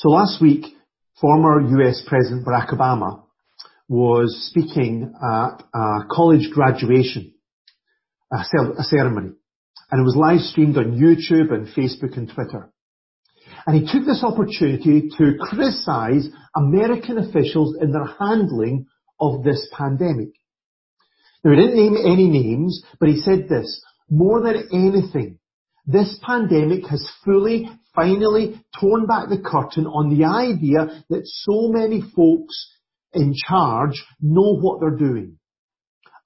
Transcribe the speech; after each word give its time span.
So 0.00 0.08
last 0.08 0.40
week, 0.40 0.64
former 1.20 1.60
US 1.82 2.02
President 2.06 2.46
Barack 2.46 2.70
Obama 2.70 3.22
was 3.86 4.48
speaking 4.48 5.12
at 5.22 5.62
a 5.74 6.06
college 6.10 6.48
graduation, 6.54 7.34
a 8.32 8.42
ceremony, 8.84 9.32
and 9.90 10.00
it 10.00 10.02
was 10.02 10.16
live 10.16 10.40
streamed 10.40 10.78
on 10.78 10.98
YouTube 10.98 11.52
and 11.52 11.66
Facebook 11.66 12.16
and 12.16 12.32
Twitter. 12.34 12.72
And 13.66 13.76
he 13.76 13.92
took 13.92 14.06
this 14.06 14.24
opportunity 14.24 15.10
to 15.18 15.36
criticize 15.38 16.30
American 16.56 17.18
officials 17.18 17.76
in 17.78 17.92
their 17.92 18.06
handling 18.06 18.86
of 19.20 19.44
this 19.44 19.68
pandemic. 19.70 20.30
Now 21.44 21.50
he 21.50 21.56
didn't 21.58 21.76
name 21.76 21.96
any 21.98 22.26
names, 22.30 22.82
but 22.98 23.10
he 23.10 23.20
said 23.20 23.50
this, 23.50 23.84
more 24.08 24.40
than 24.40 24.66
anything, 24.72 25.39
this 25.90 26.18
pandemic 26.22 26.86
has 26.88 27.08
fully, 27.24 27.68
finally 27.94 28.62
torn 28.78 29.06
back 29.06 29.28
the 29.28 29.42
curtain 29.44 29.86
on 29.86 30.16
the 30.16 30.24
idea 30.24 31.04
that 31.08 31.22
so 31.24 31.68
many 31.68 32.02
folks 32.14 32.76
in 33.12 33.34
charge 33.34 34.04
know 34.20 34.56
what 34.56 34.80
they're 34.80 34.96
doing. 34.96 35.38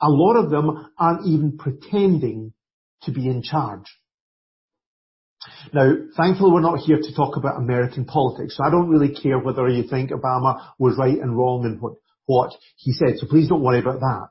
A 0.00 0.08
lot 0.08 0.36
of 0.36 0.50
them 0.50 0.90
aren't 0.98 1.26
even 1.26 1.56
pretending 1.56 2.52
to 3.02 3.12
be 3.12 3.26
in 3.26 3.42
charge. 3.42 3.86
Now, 5.72 5.94
thankfully 6.16 6.52
we're 6.52 6.60
not 6.60 6.80
here 6.80 6.98
to 6.98 7.14
talk 7.14 7.36
about 7.36 7.58
American 7.58 8.04
politics, 8.04 8.56
so 8.56 8.64
I 8.64 8.70
don't 8.70 8.88
really 8.88 9.14
care 9.14 9.38
whether 9.38 9.68
you 9.68 9.84
think 9.88 10.10
Obama 10.10 10.60
was 10.78 10.96
right 10.98 11.18
and 11.18 11.36
wrong 11.36 11.64
in 11.64 11.78
what, 11.80 11.94
what 12.26 12.52
he 12.76 12.92
said, 12.92 13.18
so 13.18 13.26
please 13.26 13.48
don't 13.48 13.62
worry 13.62 13.80
about 13.80 14.00
that. 14.00 14.28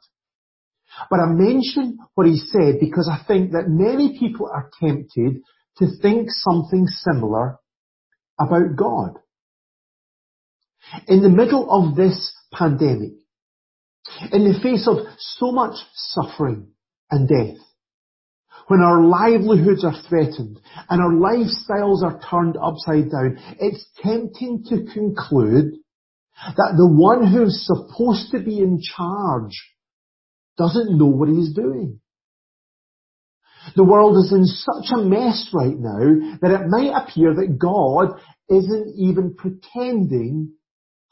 But 1.10 1.20
I 1.20 1.26
mention 1.28 1.98
what 2.16 2.28
he 2.28 2.38
said 2.38 2.76
because 2.80 3.10
I 3.12 3.24
think 3.28 3.52
that 3.52 3.68
many 3.68 4.18
people 4.20 4.50
are 4.54 4.70
tempted 4.80 5.42
to 5.78 5.88
think 6.02 6.30
something 6.30 6.88
similar 6.88 7.58
about 8.40 8.76
God. 8.76 9.20
In 11.08 11.24
the 11.24 11.30
middle 11.30 11.70
of 11.72 11.96
this 11.96 12.34
pandemic, 12.52 13.14
in 14.32 14.44
the 14.44 14.60
face 14.62 14.88
of 14.88 14.98
so 15.18 15.52
much 15.52 15.76
suffering 15.94 16.68
and 17.10 17.28
death, 17.28 17.57
when 18.68 18.82
our 18.82 19.04
livelihoods 19.04 19.84
are 19.84 20.02
threatened 20.07 20.60
and 20.90 21.02
our 21.02 21.12
lifestyles 21.12 22.04
are 22.04 22.20
turned 22.30 22.57
upside 22.57 23.12
down, 23.12 23.38
it's 23.60 23.85
tempting 24.02 24.63
to 24.70 24.85
conclude 24.94 25.74
that 26.55 26.74
the 26.78 26.88
one 26.88 27.28
who's 27.28 27.66
supposed 27.66 28.32
to 28.32 28.40
be 28.40 28.60
in 28.60 28.80
charge 28.82 29.73
doesn't 30.57 30.98
know 30.98 31.07
what 31.07 31.29
he's 31.29 31.54
doing. 31.54 31.99
The 33.76 33.84
world 33.84 34.18
is 34.18 34.32
in 34.34 34.46
such 34.46 34.91
a 34.93 35.01
mess 35.01 35.49
right 35.54 35.77
now 35.77 36.37
that 36.41 36.51
it 36.51 36.68
might 36.68 36.91
appear 36.93 37.34
that 37.34 37.57
God 37.57 38.20
isn't 38.49 38.95
even 38.98 39.35
pretending 39.35 40.54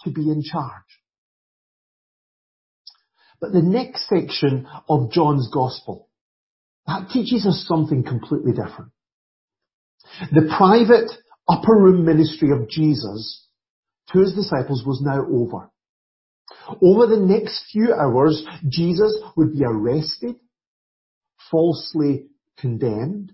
to 0.03 0.11
be 0.11 0.29
in 0.29 0.43
charge. 0.43 0.83
But 3.39 3.53
the 3.53 3.61
next 3.61 4.07
section 4.07 4.67
of 4.87 5.11
John's 5.11 5.49
Gospel, 5.51 6.09
that 6.85 7.09
teaches 7.09 7.45
us 7.47 7.65
something 7.67 8.03
completely 8.03 8.51
different. 8.51 8.91
The 10.31 10.53
private 10.57 11.09
upper 11.47 11.73
room 11.73 12.05
ministry 12.05 12.51
of 12.51 12.69
Jesus 12.69 13.47
to 14.11 14.19
his 14.19 14.33
disciples 14.33 14.83
was 14.85 15.01
now 15.01 15.25
over. 15.25 15.70
Over 16.81 17.07
the 17.07 17.19
next 17.19 17.71
few 17.71 17.93
hours, 17.93 18.43
Jesus 18.67 19.17
would 19.35 19.53
be 19.53 19.63
arrested, 19.63 20.35
falsely 21.49 22.27
condemned, 22.57 23.33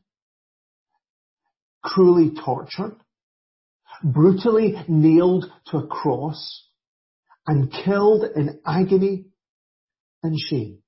cruelly 1.84 2.32
tortured, 2.44 2.98
brutally 4.04 4.76
nailed 4.88 5.46
to 5.68 5.78
a 5.78 5.88
cross, 5.88 6.68
and 7.46 7.72
killed 7.72 8.26
in 8.36 8.60
agony 8.66 9.26
and 10.24 10.38
shame. 10.38 10.80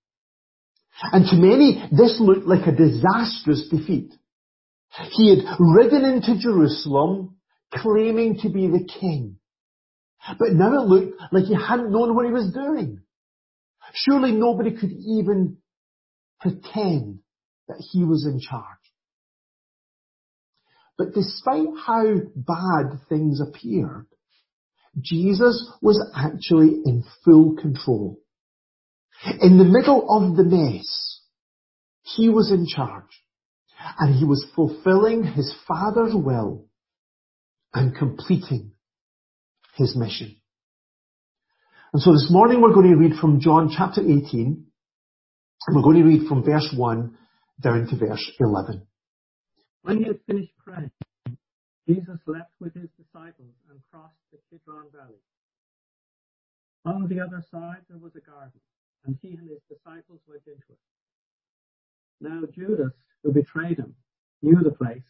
And 1.01 1.25
to 1.29 1.35
many, 1.37 1.81
this 1.91 2.19
looked 2.19 2.45
like 2.45 2.67
a 2.67 2.75
disastrous 2.75 3.69
defeat. 3.69 4.13
He 5.11 5.29
had 5.29 5.45
ridden 5.59 6.03
into 6.03 6.39
Jerusalem 6.39 7.37
claiming 7.73 8.39
to 8.39 8.49
be 8.49 8.67
the 8.67 8.87
king. 8.99 9.37
But 10.37 10.53
now 10.53 10.81
it 10.81 10.87
looked 10.87 11.21
like 11.31 11.45
he 11.45 11.55
hadn't 11.55 11.91
known 11.91 12.15
what 12.15 12.25
he 12.25 12.31
was 12.31 12.51
doing. 12.53 13.01
Surely 13.93 14.31
nobody 14.31 14.71
could 14.71 14.91
even 14.91 15.57
pretend 16.39 17.19
that 17.67 17.83
he 17.91 18.03
was 18.03 18.25
in 18.25 18.39
charge. 18.39 18.63
But 20.97 21.13
despite 21.13 21.67
how 21.85 22.03
bad 22.35 22.99
things 23.07 23.39
appeared, 23.39 24.07
Jesus 24.99 25.71
was 25.81 26.03
actually 26.15 26.81
in 26.85 27.03
full 27.23 27.55
control. 27.55 28.19
In 29.41 29.57
the 29.57 29.65
middle 29.65 30.05
of 30.09 30.35
the 30.35 30.43
mess, 30.43 31.21
he 32.01 32.29
was 32.29 32.51
in 32.51 32.65
charge 32.67 33.23
and 33.97 34.15
he 34.15 34.25
was 34.25 34.45
fulfilling 34.55 35.23
his 35.23 35.53
Father's 35.67 36.13
will 36.13 36.65
and 37.73 37.95
completing 37.95 38.71
his 39.79 39.95
mission. 39.95 40.35
And 41.93 42.01
so 42.01 42.11
this 42.11 42.27
morning 42.29 42.61
we're 42.61 42.73
going 42.73 42.91
to 42.91 42.97
read 42.97 43.15
from 43.19 43.39
John 43.39 43.71
chapter 43.75 44.01
18, 44.01 44.67
and 45.67 45.75
we're 45.75 45.81
going 45.81 45.97
to 45.97 46.03
read 46.03 46.27
from 46.27 46.43
verse 46.43 46.71
1 46.75 47.17
down 47.61 47.87
to 47.87 47.95
verse 47.95 48.31
11. 48.39 48.85
When 49.81 49.97
he 49.97 50.03
had 50.03 50.19
finished 50.27 50.51
praying, 50.63 50.91
Jesus 51.87 52.19
left 52.27 52.51
with 52.59 52.75
his 52.75 52.89
disciples 52.97 53.55
and 53.71 53.79
crossed 53.89 54.13
the 54.31 54.37
Kidron 54.51 54.87
Valley. 54.93 55.23
On 56.85 57.07
the 57.07 57.21
other 57.21 57.43
side 57.49 57.81
there 57.89 57.97
was 57.97 58.11
a 58.15 58.21
garden, 58.21 58.59
and 59.05 59.17
he 59.21 59.29
and 59.29 59.49
his 59.49 59.61
disciples 59.69 60.19
went 60.27 60.43
into 60.45 60.69
it. 60.69 60.79
Now 62.21 62.41
Judas, 62.53 62.93
who 63.23 63.31
betrayed 63.31 63.79
him, 63.79 63.95
knew 64.41 64.61
the 64.61 64.71
place, 64.71 65.03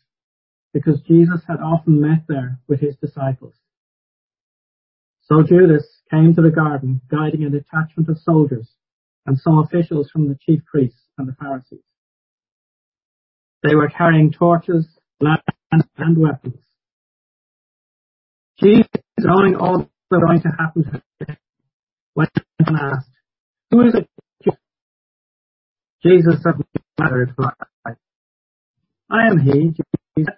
because 0.74 1.02
Jesus 1.08 1.42
had 1.48 1.60
often 1.60 2.00
met 2.00 2.26
there 2.28 2.60
with 2.68 2.80
his 2.80 2.96
disciples. 2.98 3.56
So 5.32 5.44
Judas 5.44 5.86
came 6.10 6.34
to 6.36 6.42
the 6.42 6.50
garden, 6.50 7.02
guiding 7.10 7.44
a 7.44 7.50
detachment 7.50 8.10
of 8.10 8.18
soldiers 8.20 8.68
and 9.26 9.38
some 9.38 9.60
officials 9.60 10.10
from 10.12 10.28
the 10.28 10.38
chief 10.44 10.66
priests 10.66 11.02
and 11.18 11.28
the 11.28 11.36
Pharisees. 11.40 11.84
They 13.62 13.76
were 13.76 13.90
carrying 13.90 14.32
torches, 14.32 14.88
lanterns, 15.20 15.90
and 15.98 16.18
weapons. 16.18 16.56
Jesus, 18.60 18.88
knowing 19.20 19.56
all 19.56 19.80
that 19.80 19.90
was 20.12 20.24
going 20.26 20.42
to 20.42 20.50
happen 20.58 20.84
to 20.84 20.92
him, 21.28 21.38
went 22.16 22.32
and 22.60 22.76
asked, 22.76 23.10
Who 23.72 23.82
is 23.88 23.94
it? 23.94 24.08
Jesus 26.02 26.36
Nazareth 26.98 27.30
replied, 27.38 27.98
I 29.12 29.28
am 29.28 29.38
he, 29.40 29.76
Jesus. 30.18 30.34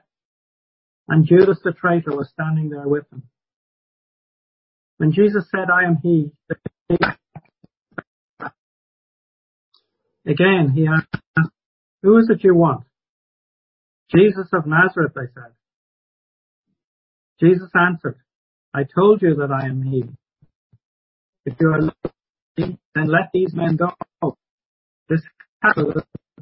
And 1.07 1.25
Judas 1.25 1.59
the 1.63 1.71
traitor 1.71 2.15
was 2.15 2.29
standing 2.29 2.69
there 2.69 2.87
with 2.87 3.05
him. 3.11 3.23
When 5.01 5.11
Jesus 5.11 5.45
said, 5.49 5.71
I 5.73 5.87
am 5.87 5.97
he, 6.03 6.31
again 10.27 10.71
he 10.75 10.85
asked, 10.85 11.23
who 12.03 12.19
is 12.19 12.29
it 12.29 12.43
you 12.43 12.53
want? 12.53 12.83
Jesus 14.15 14.49
of 14.53 14.67
Nazareth, 14.67 15.13
they 15.15 15.25
said. 15.33 15.53
Jesus 17.39 17.71
answered, 17.73 18.19
I 18.75 18.81
told 18.83 19.23
you 19.23 19.33
that 19.37 19.49
I 19.51 19.65
am 19.65 19.81
he. 19.81 20.03
If 21.47 21.55
you 21.59 21.69
are 21.69 21.81
looking, 21.81 22.77
then 22.93 23.07
let 23.07 23.31
these 23.33 23.55
men 23.55 23.77
go. 23.77 24.37
This 25.09 25.21
cattle 25.63 25.93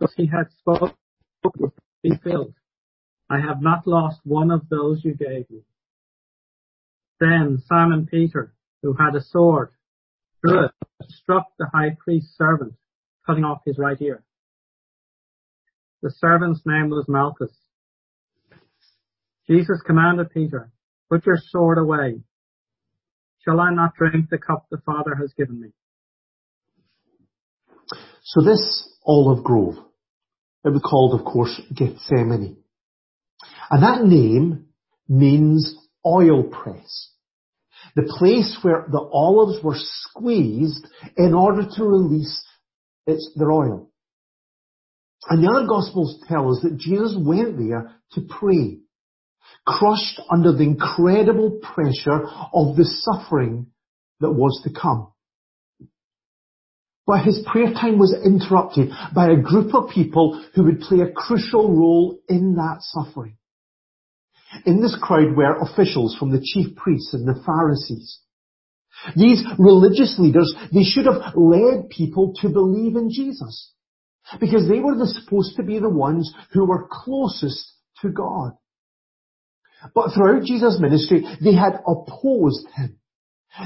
that 0.02 0.10
he 0.18 0.28
had 0.28 0.52
spoken 0.60 0.98
would 1.60 1.72
be 2.04 2.12
filled. 2.22 2.56
I 3.30 3.40
have 3.40 3.62
not 3.62 3.88
lost 3.88 4.20
one 4.26 4.52
of 4.52 4.68
those 4.68 5.00
you 5.06 5.14
gave 5.14 5.50
me. 5.50 5.62
Then 7.20 7.62
Simon 7.68 8.08
Peter, 8.10 8.54
who 8.82 8.94
had 8.94 9.16
a 9.16 9.22
sword, 9.22 9.72
drew 10.44 10.66
it, 10.66 10.72
struck 11.10 11.48
the 11.58 11.68
high 11.74 11.98
priest's 12.04 12.38
servant, 12.38 12.74
cutting 13.26 13.44
off 13.44 13.62
his 13.66 13.78
right 13.78 14.00
ear. 14.02 14.24
The 16.02 16.12
servant's 16.12 16.62
name 16.66 16.90
was 16.90 17.06
Malchus. 17.10 17.52
Jesus 19.50 19.82
commanded 19.86 20.30
Peter, 20.32 20.72
put 21.10 21.26
your 21.26 21.38
sword 21.50 21.78
away. 21.78 22.22
Shall 23.44 23.60
I 23.60 23.72
not 23.74 23.96
drink 23.96 24.30
the 24.30 24.38
cup 24.38 24.68
the 24.70 24.78
Father 24.86 25.16
has 25.16 25.34
given 25.34 25.60
me? 25.60 25.70
So 28.24 28.42
this 28.42 28.88
olive 29.06 29.44
grove, 29.44 29.76
it 30.64 30.70
was 30.70 30.82
called, 30.88 31.20
of 31.20 31.26
course, 31.26 31.60
Gethsemane. 31.74 32.58
And 33.72 33.84
that 33.84 34.06
name 34.06 34.68
means 35.08 35.76
oil 36.06 36.44
press 36.44 37.10
the 37.96 38.14
place 38.18 38.58
where 38.62 38.86
the 38.92 39.00
olives 39.00 39.64
were 39.64 39.78
squeezed 39.78 40.88
in 41.18 41.34
order 41.34 41.64
to 41.76 41.84
release 41.84 42.46
its, 43.08 43.32
their 43.36 43.52
oil. 43.52 43.90
And 45.30 45.44
the 45.44 45.52
other 45.52 45.68
Gospels 45.68 46.24
tell 46.28 46.52
us 46.52 46.62
that 46.64 46.78
Jesus 46.78 47.18
went 47.20 47.58
there 47.58 47.96
to 48.14 48.22
pray. 48.22 48.80
crushed 49.66 50.22
under 50.30 50.52
the 50.52 50.64
incredible 50.64 51.60
pressure 51.62 52.28
of 52.54 52.76
the 52.76 52.86
suffering 52.86 53.68
that 54.20 54.32
was 54.32 54.62
to 54.64 54.72
come. 54.80 55.12
But 57.06 57.26
his 57.26 57.44
prayer 57.52 57.74
time 57.74 57.98
was 57.98 58.16
interrupted 58.24 58.92
by 59.16 59.32
a 59.32 59.42
group 59.42 59.74
of 59.74 59.90
people 59.90 60.44
who 60.54 60.66
would 60.66 60.82
play 60.82 61.00
a 61.00 61.12
crucial 61.12 61.76
role 61.76 62.20
in 62.30 62.56
that 62.56 62.78
suffering. 62.82 63.39
In 64.66 64.82
this 64.82 64.98
crowd 65.02 65.36
were 65.36 65.60
officials 65.60 66.16
from 66.18 66.32
the 66.32 66.42
chief 66.42 66.76
priests 66.76 67.14
and 67.14 67.28
the 67.28 67.42
Pharisees. 67.46 68.20
These 69.16 69.44
religious 69.58 70.18
leaders, 70.20 70.54
they 70.74 70.84
should 70.84 71.06
have 71.06 71.34
led 71.36 71.90
people 71.90 72.34
to 72.42 72.50
believe 72.50 72.96
in 72.96 73.10
Jesus. 73.12 73.74
Because 74.40 74.68
they 74.68 74.80
were 74.80 74.96
the, 74.96 75.08
supposed 75.08 75.56
to 75.56 75.64
be 75.64 75.80
the 75.80 75.90
ones 75.90 76.34
who 76.52 76.66
were 76.66 76.88
closest 76.92 77.74
to 78.02 78.10
God. 78.10 78.52
But 79.96 80.14
throughout 80.14 80.44
Jesus' 80.44 80.80
ministry, 80.80 81.24
they 81.42 81.54
had 81.54 81.80
opposed 81.88 82.68
him. 82.76 83.00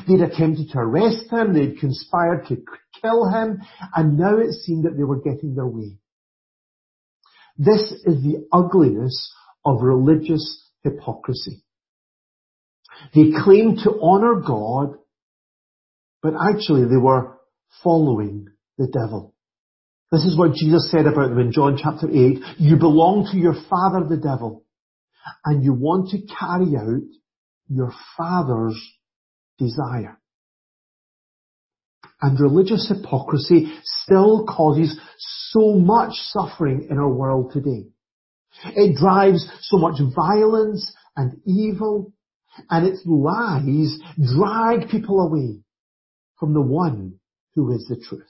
They'd 0.08 0.22
attempted 0.22 0.70
to 0.72 0.80
arrest 0.80 1.32
him, 1.32 1.54
they'd 1.54 1.80
conspired 1.80 2.48
to 2.48 2.64
kill 3.02 3.30
him, 3.30 3.62
and 3.96 4.18
now 4.18 4.38
it 4.38 4.54
seemed 4.54 4.86
that 4.86 4.96
they 4.96 5.04
were 5.04 5.22
getting 5.22 5.56
their 5.56 5.68
way. 5.68 5.98
This 7.58 7.92
is 8.06 8.24
the 8.24 8.48
ugliness 8.52 9.34
of 9.66 9.82
religious 9.82 10.63
hypocrisy. 10.84 11.64
They 13.16 13.32
claimed 13.44 13.80
to 13.84 14.00
honor 14.02 14.42
God, 14.46 14.96
but 16.22 16.34
actually 16.40 16.86
they 16.86 16.98
were 16.98 17.38
following 17.84 18.48
the 18.78 18.88
devil. 18.88 19.34
This 20.12 20.26
is 20.26 20.38
what 20.38 20.54
Jesus 20.54 20.92
said 20.92 21.08
about 21.08 21.30
them 21.30 21.40
in 21.40 21.52
John 21.52 21.78
chapter 21.82 22.08
8. 22.08 22.38
You 22.60 22.76
belong 22.78 23.30
to 23.32 23.38
your 23.38 23.56
father 23.70 24.08
the 24.08 24.22
devil, 24.22 24.64
and 25.44 25.64
you 25.64 25.74
want 25.74 26.10
to 26.10 26.20
carry 26.20 26.76
out 26.78 27.02
your 27.68 27.92
father's 28.16 28.80
desire. 29.58 30.20
And 32.22 32.40
religious 32.40 32.88
hypocrisy 32.88 33.74
still 33.84 34.46
causes 34.46 35.00
so 35.50 35.74
much 35.74 36.14
suffering 36.14 36.88
in 36.90 36.98
our 36.98 37.12
world 37.12 37.52
today. 37.52 37.93
It 38.66 38.96
drives 38.98 39.48
so 39.62 39.78
much 39.78 40.00
violence 40.16 40.94
and 41.16 41.40
evil, 41.46 42.14
and 42.70 42.88
its 42.88 43.02
lies 43.06 43.98
drag 44.36 44.90
people 44.90 45.20
away 45.20 45.60
from 46.40 46.54
the 46.54 46.62
one 46.62 47.20
who 47.56 47.74
is 47.74 47.86
the 47.88 47.96
truth. 47.96 48.24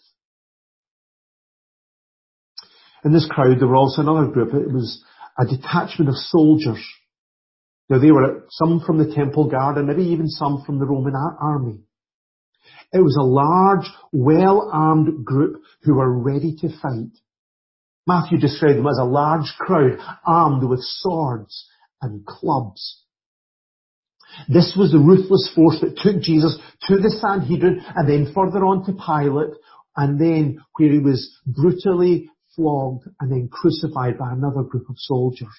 In 3.03 3.11
this 3.11 3.27
crowd, 3.29 3.59
there 3.59 3.67
were 3.67 3.75
also 3.75 4.01
another 4.01 4.27
group. 4.27 4.53
It 4.53 4.71
was 4.71 5.03
a 5.37 5.45
detachment 5.45 6.09
of 6.09 6.15
soldiers. 6.15 6.83
Now 7.89 7.99
they 7.99 8.11
were 8.11 8.45
some 8.49 8.81
from 8.85 8.97
the 8.97 9.13
temple 9.13 9.49
guard 9.49 9.77
and 9.77 9.87
maybe 9.87 10.05
even 10.05 10.29
some 10.29 10.63
from 10.65 10.79
the 10.79 10.85
Roman 10.85 11.13
army. 11.15 11.79
It 12.93 13.01
was 13.01 13.17
a 13.19 13.25
large, 13.25 13.91
well-armed 14.13 15.25
group 15.25 15.61
who 15.81 15.95
were 15.95 16.17
ready 16.17 16.55
to 16.61 16.69
fight. 16.81 17.11
Matthew 18.05 18.37
described 18.37 18.79
them 18.79 18.87
as 18.87 18.99
a 18.99 19.05
large 19.05 19.53
crowd 19.57 19.97
armed 20.25 20.63
with 20.63 20.81
swords 20.81 21.67
and 22.01 22.25
clubs. 22.25 23.01
This 24.49 24.75
was 24.77 24.91
the 24.91 24.99
ruthless 24.99 25.51
force 25.55 25.79
that 25.81 25.97
took 25.97 26.21
Jesus 26.21 26.57
to 26.87 26.97
the 26.97 27.09
Sanhedrin 27.21 27.81
and 27.95 28.09
then 28.09 28.33
further 28.33 28.65
on 28.65 28.85
to 28.85 28.93
Pilate 28.93 29.55
and 29.95 30.19
then 30.19 30.59
where 30.77 30.91
he 30.91 30.99
was 30.99 31.29
brutally 31.45 32.29
flogged 32.55 33.07
and 33.19 33.31
then 33.31 33.47
crucified 33.51 34.17
by 34.17 34.31
another 34.31 34.63
group 34.63 34.89
of 34.89 34.95
soldiers. 34.97 35.53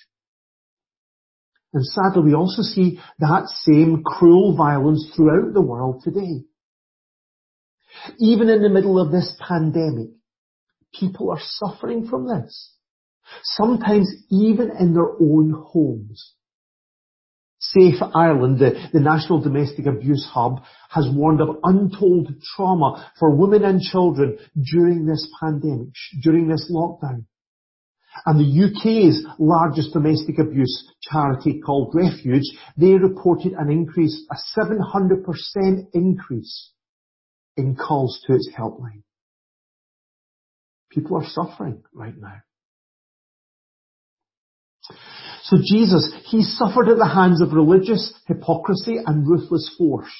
And 1.73 1.85
sadly, 1.85 2.23
we 2.23 2.35
also 2.35 2.63
see 2.63 3.01
that 3.19 3.49
same 3.49 4.03
cruel 4.05 4.57
violence 4.57 5.11
throughout 5.15 5.55
the 5.55 5.63
world 5.63 6.03
today. 6.05 6.45
Even 8.19 8.49
in 8.49 8.63
the 8.63 8.69
middle 8.69 9.01
of 9.01 9.11
this 9.11 9.37
pandemic, 9.41 10.11
people 10.99 11.31
are 11.31 11.41
suffering 11.41 12.07
from 12.07 12.27
this. 12.27 12.73
Sometimes 13.43 14.09
even 14.31 14.71
in 14.79 14.95
their 14.95 15.11
own 15.21 15.55
homes. 15.67 16.35
Safe 17.59 17.95
Ireland, 18.15 18.59
the, 18.59 18.91
the 18.93 19.01
National 19.01 19.41
Domestic 19.41 19.87
Abuse 19.87 20.29
Hub, 20.33 20.63
has 20.91 21.09
warned 21.11 21.41
of 21.41 21.57
untold 21.63 22.35
trauma 22.55 23.11
for 23.19 23.35
women 23.35 23.65
and 23.65 23.81
children 23.81 24.39
during 24.71 25.07
this 25.07 25.27
pandemic, 25.41 25.89
during 26.23 26.47
this 26.49 26.71
lockdown. 26.71 27.25
And 28.27 28.39
the 28.39 28.65
UK's 28.65 29.27
largest 29.39 29.93
domestic 29.93 30.39
abuse 30.39 30.93
charity 31.03 31.61
called 31.61 31.95
Refuge, 31.95 32.45
they 32.77 32.93
reported 32.93 33.55
an 33.55 33.71
increase, 33.71 34.25
a 34.31 34.37
700% 34.59 35.87
increase 35.95 36.71
in 37.57 37.77
calls 37.77 38.23
to 38.27 38.35
its 38.35 38.49
helpline. 38.57 39.03
People 40.95 41.17
are 41.17 41.27
suffering 41.27 41.83
right 41.93 42.15
now. 42.17 42.43
So 45.45 45.59
Jesus, 45.63 46.13
he 46.27 46.43
suffered 46.43 46.89
at 46.89 46.97
the 46.97 47.09
hands 47.09 47.43
of 47.43 47.53
religious 47.53 48.15
hypocrisy 48.27 48.97
and 49.05 49.29
ruthless 49.29 49.75
force. 49.77 50.13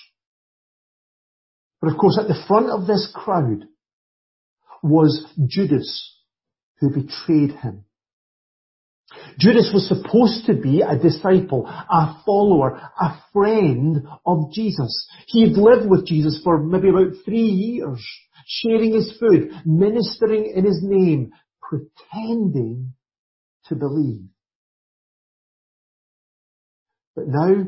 But 1.81 1.93
of 1.93 1.99
course, 1.99 2.19
at 2.21 2.29
the 2.29 2.43
front 2.47 2.71
of 2.71 2.87
this 2.87 3.11
crowd 3.15 3.65
was 4.83 5.27
Judas, 5.47 6.19
who 6.81 6.91
betrayed 6.91 7.53
him. 7.53 7.85
Judas 9.39 9.71
was 9.73 9.89
supposed 9.89 10.47
to 10.47 10.55
be 10.55 10.81
a 10.83 10.99
disciple, 10.99 11.67
a 11.67 12.23
follower, 12.25 12.81
a 13.01 13.19
friend 13.33 14.07
of 14.27 14.53
Jesus. 14.53 15.09
He 15.27 15.43
had 15.43 15.53
lived 15.53 15.89
with 15.89 16.07
Jesus 16.07 16.41
for 16.43 16.63
maybe 16.63 16.89
about 16.89 17.13
three 17.25 17.39
years, 17.41 18.05
sharing 18.47 18.93
his 18.93 19.17
food, 19.19 19.51
ministering 19.65 20.53
in 20.55 20.65
his 20.65 20.81
name, 20.83 21.33
pretending 21.63 22.95
to 23.67 23.75
believe. 23.75 24.29
But 27.17 27.29
now 27.29 27.67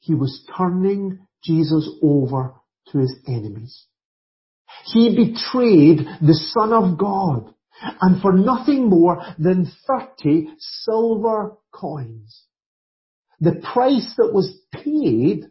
he 0.00 0.14
was 0.14 0.46
turning 0.56 1.26
Jesus 1.42 1.88
over 2.02 2.54
to 2.88 2.98
his 2.98 3.14
enemies. 3.26 3.86
He 4.86 5.14
betrayed 5.16 5.98
the 6.20 6.34
Son 6.34 6.72
of 6.72 6.98
God 6.98 7.54
and 8.00 8.20
for 8.20 8.32
nothing 8.32 8.88
more 8.88 9.22
than 9.38 9.70
30 9.86 10.48
silver 10.58 11.56
coins. 11.72 12.44
The 13.40 13.60
price 13.72 14.14
that 14.18 14.32
was 14.32 14.56
paid 14.72 15.50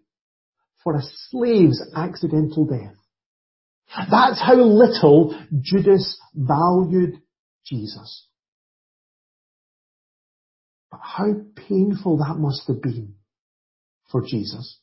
for 0.84 0.96
a 0.96 1.02
slave's 1.30 1.82
accidental 1.96 2.66
death. 2.66 2.96
That's 3.96 4.40
how 4.42 4.56
little 4.56 5.38
Judas 5.62 6.20
valued 6.34 7.22
Jesus. 7.66 8.28
But 10.90 11.02
how 11.02 11.34
painful 11.56 12.18
that 12.18 12.38
must 12.38 12.68
have 12.68 12.82
been 12.82 13.16
for 14.12 14.22
Jesus. 14.22 14.80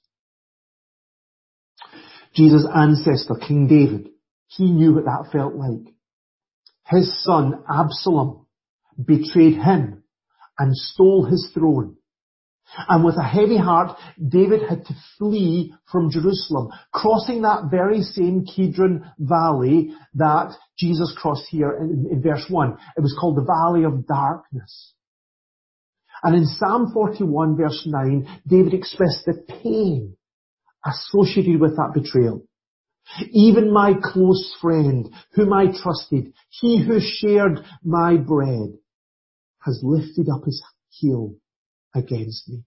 Jesus' 2.34 2.66
ancestor, 2.74 3.34
King 3.34 3.66
David, 3.66 4.10
he 4.48 4.70
knew 4.70 4.94
what 4.94 5.04
that 5.04 5.30
felt 5.32 5.54
like. 5.54 5.94
His 6.86 7.22
son 7.22 7.62
Absalom 7.68 8.46
betrayed 9.02 9.54
him 9.54 10.02
and 10.58 10.76
stole 10.76 11.24
his 11.24 11.50
throne. 11.52 11.96
And 12.76 13.04
with 13.04 13.16
a 13.16 13.22
heavy 13.22 13.56
heart, 13.56 13.96
David 14.18 14.68
had 14.68 14.84
to 14.87 14.94
flee 15.16 15.75
from 15.90 16.10
Jerusalem, 16.10 16.68
crossing 16.92 17.42
that 17.42 17.70
very 17.70 18.02
same 18.02 18.44
Kidron 18.44 19.10
valley 19.18 19.94
that 20.14 20.52
Jesus 20.78 21.14
crossed 21.16 21.46
here 21.48 21.72
in, 21.72 22.08
in, 22.10 22.22
verse 22.22 22.44
1. 22.48 22.76
It 22.96 23.00
was 23.00 23.16
called 23.18 23.37
the 23.37 23.44
Valley 23.44 23.84
of 23.84 24.06
Darkness. 24.06 24.92
And 26.22 26.37
in 26.37 26.46
Psalm 26.46 26.90
41 26.92 27.56
verse 27.56 27.84
9, 27.87 28.40
David 28.46 28.75
expressed 28.75 29.25
the 29.25 29.42
pain 29.62 30.16
associated 30.84 31.60
with 31.60 31.76
that 31.76 31.92
betrayal. 31.94 32.42
Even 33.30 33.72
my 33.72 33.94
close 34.02 34.54
friend, 34.60 35.08
whom 35.32 35.52
I 35.52 35.66
trusted, 35.66 36.34
he 36.50 36.84
who 36.84 37.00
shared 37.00 37.60
my 37.82 38.16
bread, 38.16 38.75
has 39.60 39.80
lifted 39.82 40.28
up 40.28 40.44
his 40.44 40.62
heel 40.90 41.34
against 41.95 42.49
me. 42.49 42.64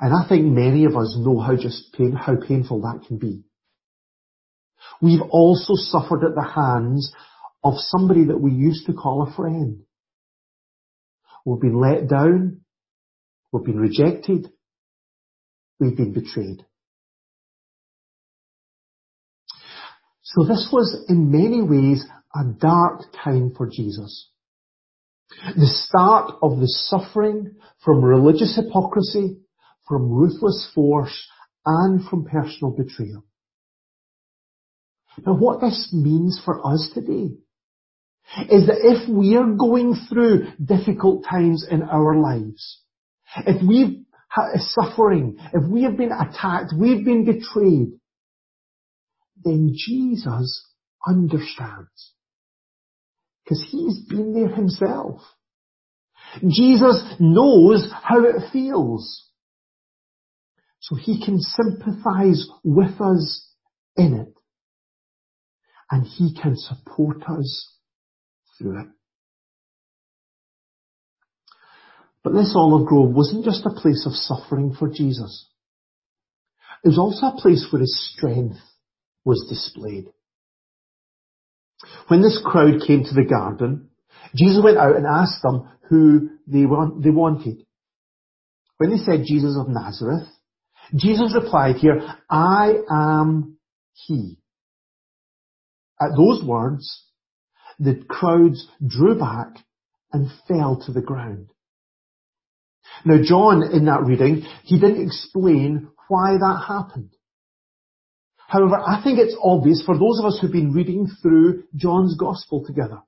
And 0.00 0.14
I 0.14 0.28
think 0.28 0.44
many 0.44 0.84
of 0.84 0.96
us 0.96 1.16
know 1.18 1.40
how 1.40 1.56
just 1.56 1.92
pain, 1.94 2.12
how 2.12 2.36
painful 2.36 2.82
that 2.82 3.06
can 3.06 3.18
be. 3.18 3.42
We've 5.00 5.22
also 5.30 5.74
suffered 5.74 6.24
at 6.24 6.34
the 6.34 6.46
hands 6.46 7.12
of 7.64 7.74
somebody 7.78 8.26
that 8.26 8.40
we 8.40 8.52
used 8.52 8.86
to 8.86 8.92
call 8.92 9.22
a 9.22 9.34
friend. 9.34 9.82
We've 11.44 11.60
been 11.60 11.80
let 11.80 12.08
down. 12.08 12.60
We've 13.52 13.64
been 13.64 13.80
rejected. 13.80 14.50
We've 15.80 15.96
been 15.96 16.12
betrayed. 16.12 16.64
So 20.22 20.44
this 20.44 20.68
was 20.72 21.04
in 21.08 21.30
many 21.30 21.62
ways 21.62 22.04
a 22.34 22.44
dark 22.44 23.02
time 23.24 23.54
for 23.56 23.66
Jesus. 23.66 24.28
The 25.56 25.66
start 25.66 26.34
of 26.42 26.58
the 26.58 26.68
suffering 26.68 27.56
from 27.84 28.04
religious 28.04 28.56
hypocrisy, 28.56 29.38
from 29.86 30.10
ruthless 30.10 30.70
force, 30.74 31.28
and 31.64 32.06
from 32.08 32.24
personal 32.24 32.72
betrayal. 32.76 33.24
Now 35.24 35.34
what 35.34 35.60
this 35.60 35.90
means 35.92 36.40
for 36.44 36.64
us 36.66 36.90
today 36.94 37.36
is 38.50 38.66
that 38.66 38.78
if 38.82 39.08
we 39.08 39.36
are 39.36 39.50
going 39.52 39.94
through 40.08 40.48
difficult 40.62 41.24
times 41.28 41.66
in 41.68 41.82
our 41.82 42.16
lives, 42.16 42.80
if 43.46 43.62
we've 43.66 44.04
suffering, 44.58 45.38
if 45.54 45.70
we 45.70 45.84
have 45.84 45.96
been 45.96 46.12
attacked, 46.12 46.74
we've 46.78 47.04
been 47.04 47.24
betrayed, 47.24 47.98
then 49.42 49.74
Jesus 49.74 50.66
understands. 51.06 52.12
Because 53.46 53.64
he's 53.70 54.00
been 54.00 54.34
there 54.34 54.48
himself. 54.48 55.20
Jesus 56.48 57.14
knows 57.20 57.88
how 58.02 58.24
it 58.24 58.50
feels. 58.52 59.30
So 60.80 60.96
he 60.96 61.24
can 61.24 61.38
sympathize 61.38 62.48
with 62.64 63.00
us 63.00 63.52
in 63.96 64.14
it. 64.14 64.34
And 65.92 66.04
he 66.04 66.34
can 66.34 66.56
support 66.56 67.22
us 67.28 67.72
through 68.58 68.80
it. 68.80 68.88
But 72.24 72.32
this 72.32 72.54
olive 72.56 72.88
grove 72.88 73.14
wasn't 73.14 73.44
just 73.44 73.64
a 73.64 73.70
place 73.70 74.04
of 74.04 74.12
suffering 74.12 74.74
for 74.76 74.88
Jesus. 74.88 75.48
It 76.82 76.88
was 76.88 76.98
also 76.98 77.26
a 77.26 77.40
place 77.40 77.68
where 77.70 77.80
his 77.80 78.12
strength 78.12 78.58
was 79.24 79.46
displayed. 79.48 80.06
When 82.08 82.22
this 82.22 82.40
crowd 82.44 82.82
came 82.86 83.04
to 83.04 83.14
the 83.14 83.24
garden, 83.28 83.90
Jesus 84.34 84.62
went 84.62 84.78
out 84.78 84.96
and 84.96 85.06
asked 85.06 85.42
them 85.42 85.68
who 85.88 86.30
they, 86.46 86.66
want, 86.66 87.02
they 87.02 87.10
wanted. 87.10 87.64
When 88.78 88.90
they 88.90 88.98
said 88.98 89.24
Jesus 89.24 89.56
of 89.58 89.68
Nazareth, 89.68 90.28
Jesus 90.94 91.34
replied 91.34 91.76
here, 91.76 92.00
I 92.30 92.74
am 92.90 93.58
he. 93.92 94.38
At 96.00 96.10
those 96.16 96.44
words, 96.44 97.04
the 97.78 98.04
crowds 98.08 98.68
drew 98.86 99.18
back 99.18 99.56
and 100.12 100.30
fell 100.46 100.82
to 100.86 100.92
the 100.92 101.02
ground. 101.02 101.48
Now 103.04 103.16
John, 103.22 103.62
in 103.62 103.86
that 103.86 104.04
reading, 104.04 104.42
he 104.62 104.78
didn't 104.78 105.04
explain 105.04 105.88
why 106.08 106.36
that 106.38 106.64
happened. 106.68 107.15
However, 108.48 108.76
I 108.76 109.02
think 109.02 109.18
it's 109.18 109.36
obvious 109.42 109.82
for 109.84 109.98
those 109.98 110.18
of 110.20 110.26
us 110.26 110.38
who've 110.40 110.52
been 110.52 110.72
reading 110.72 111.08
through 111.20 111.64
John's 111.74 112.16
Gospel 112.16 112.64
together. 112.64 113.00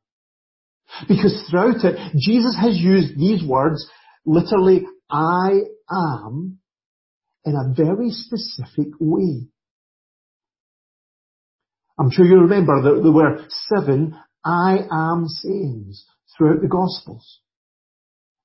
Because 1.07 1.47
throughout 1.49 1.85
it, 1.85 2.17
Jesus 2.17 2.57
has 2.61 2.77
used 2.77 3.17
these 3.19 3.45
words, 3.47 3.89
literally, 4.25 4.87
I 5.11 5.61
am, 5.91 6.59
in 7.45 7.55
a 7.55 7.75
very 7.75 8.11
specific 8.11 8.89
way. 8.99 9.47
I'm 11.99 12.11
sure 12.11 12.25
you 12.25 12.41
remember 12.41 12.83
that 12.83 13.03
there 13.03 13.13
were 13.13 13.45
seven 13.49 14.17
I 14.45 14.79
am 14.91 15.27
sayings 15.27 16.05
throughout 16.37 16.63
the 16.63 16.69
Gospels. 16.69 17.41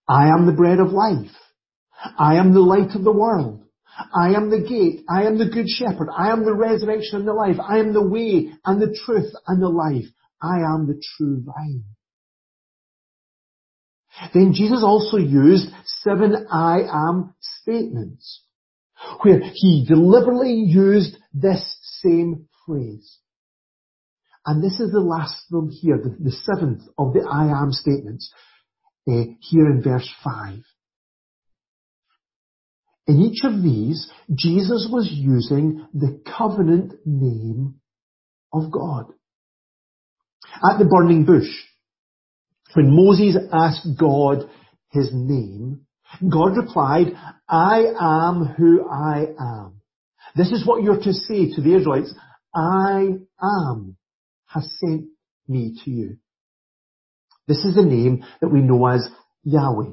I 0.08 0.28
am 0.28 0.46
the 0.46 0.52
bread 0.52 0.80
of 0.80 0.92
life. 0.92 1.32
I 2.18 2.36
am 2.36 2.54
the 2.54 2.60
light 2.60 2.96
of 2.96 3.04
the 3.04 3.12
world. 3.12 3.62
I 4.14 4.34
am 4.34 4.50
the 4.50 4.62
gate. 4.62 5.06
I 5.10 5.24
am 5.24 5.38
the 5.38 5.50
good 5.50 5.68
shepherd. 5.70 6.10
I 6.16 6.32
am 6.32 6.44
the 6.44 6.54
resurrection 6.54 7.20
and 7.20 7.28
the 7.28 7.34
life. 7.34 7.58
I 7.60 7.80
am 7.80 7.94
the 7.94 8.08
way 8.08 8.52
and 8.66 8.82
the 8.82 8.98
truth 9.06 9.32
and 9.48 9.62
the 9.62 9.70
life. 9.70 10.06
I 10.42 10.58
am 10.58 10.88
the 10.88 11.02
true 11.16 11.44
vine. 11.46 11.84
Then 14.34 14.54
Jesus 14.54 14.84
also 14.84 15.18
used 15.18 15.70
seven 15.86 16.48
I 16.52 16.82
am 16.92 17.34
statements 17.40 18.44
where 19.22 19.42
he 19.54 19.86
deliberately 19.88 20.54
used 20.54 21.18
this 21.34 21.78
same 22.02 22.48
phrase. 22.66 23.20
And 24.46 24.64
this 24.64 24.80
is 24.80 24.92
the 24.92 25.00
last 25.00 25.46
of 25.52 25.62
them 25.62 25.70
here, 25.70 25.98
the, 25.98 26.16
the 26.20 26.32
seventh 26.32 26.82
of 26.98 27.14
the 27.14 27.28
I 27.30 27.62
am 27.62 27.72
statements, 27.72 28.32
uh, 29.08 29.24
here 29.40 29.68
in 29.68 29.82
verse 29.82 30.10
5. 30.24 30.60
In 33.07 33.22
each 33.22 33.43
of 33.43 33.62
these, 33.62 34.10
Jesus 34.33 34.88
was 34.89 35.10
using 35.12 35.86
the 35.93 36.22
covenant 36.38 36.93
name 37.05 37.75
of 38.53 38.72
God. 38.72 39.07
At 40.63 40.77
the 40.77 40.86
burning 40.86 41.25
bush, 41.25 41.50
when 42.75 42.95
Moses 42.95 43.38
asked 43.51 43.88
God 44.00 44.50
his 44.89 45.10
name, 45.12 45.81
God 46.22 46.55
replied, 46.55 47.07
I 47.50 47.86
am 48.00 48.45
who 48.45 48.88
I 48.89 49.25
am. 49.39 49.81
This 50.36 50.51
is 50.51 50.65
what 50.65 50.83
you're 50.83 51.01
to 51.01 51.13
say 51.13 51.53
to 51.53 51.62
the 51.62 51.75
Israelites. 51.75 52.13
I 52.55 53.17
am 53.41 53.98
has 54.45 54.72
sent 54.79 55.05
me 55.48 55.75
to 55.83 55.91
you. 55.91 56.17
This 57.48 57.65
is 57.65 57.75
the 57.75 57.83
name 57.83 58.24
that 58.41 58.50
we 58.50 58.62
know 58.62 58.86
as 58.88 59.07
Yahweh. 59.43 59.91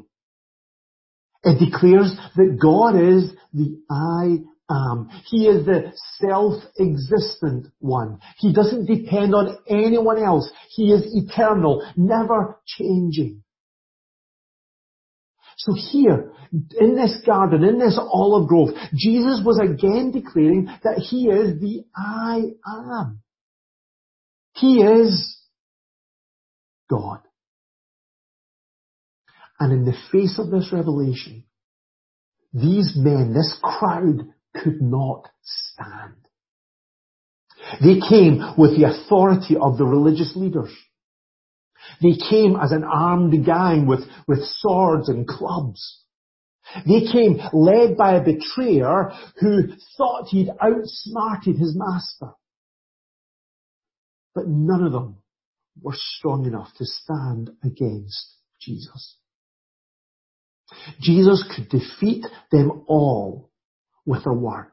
It 1.42 1.58
declares 1.58 2.14
that 2.36 2.58
God 2.60 2.96
is 2.96 3.32
the 3.52 3.80
I 3.90 4.40
am. 4.70 5.08
He 5.26 5.46
is 5.46 5.64
the 5.64 5.92
self-existent 6.18 7.68
one. 7.78 8.20
He 8.38 8.52
doesn't 8.52 8.86
depend 8.86 9.34
on 9.34 9.56
anyone 9.68 10.22
else. 10.22 10.50
He 10.68 10.92
is 10.92 11.02
eternal, 11.14 11.82
never 11.96 12.60
changing. 12.66 13.42
So 15.56 15.74
here, 15.74 16.32
in 16.52 16.94
this 16.94 17.20
garden, 17.26 17.64
in 17.64 17.78
this 17.78 17.98
olive 17.98 18.48
grove, 18.48 18.70
Jesus 18.94 19.42
was 19.44 19.58
again 19.58 20.10
declaring 20.10 20.66
that 20.84 20.98
He 20.98 21.28
is 21.28 21.60
the 21.60 21.84
I 21.94 22.52
am. 22.66 23.20
He 24.54 24.82
is 24.82 25.38
God. 26.88 27.20
And 29.60 29.72
in 29.72 29.84
the 29.84 29.96
face 30.10 30.38
of 30.38 30.50
this 30.50 30.72
revelation, 30.72 31.44
these 32.54 32.94
men, 32.96 33.34
this 33.34 33.56
crowd, 33.62 34.26
could 34.56 34.80
not 34.80 35.28
stand. 35.42 36.14
They 37.82 38.00
came 38.00 38.42
with 38.56 38.76
the 38.76 38.84
authority 38.84 39.56
of 39.56 39.76
the 39.76 39.84
religious 39.84 40.34
leaders. 40.34 40.74
They 42.02 42.14
came 42.30 42.56
as 42.56 42.72
an 42.72 42.84
armed 42.84 43.44
gang 43.44 43.86
with, 43.86 44.00
with 44.26 44.40
swords 44.44 45.08
and 45.08 45.28
clubs. 45.28 46.00
They 46.86 47.02
came 47.12 47.40
led 47.52 47.96
by 47.96 48.14
a 48.14 48.24
betrayer 48.24 49.12
who 49.40 49.68
thought 49.96 50.28
he'd 50.28 50.50
outsmarted 50.60 51.56
his 51.56 51.76
master. 51.76 52.32
But 54.34 54.48
none 54.48 54.84
of 54.84 54.92
them 54.92 55.18
were 55.82 55.94
strong 55.96 56.46
enough 56.46 56.72
to 56.78 56.86
stand 56.86 57.50
against 57.62 58.36
Jesus. 58.60 59.16
Jesus 61.00 61.44
could 61.54 61.68
defeat 61.68 62.24
them 62.50 62.84
all 62.86 63.50
with 64.04 64.26
a 64.26 64.32
word. 64.32 64.72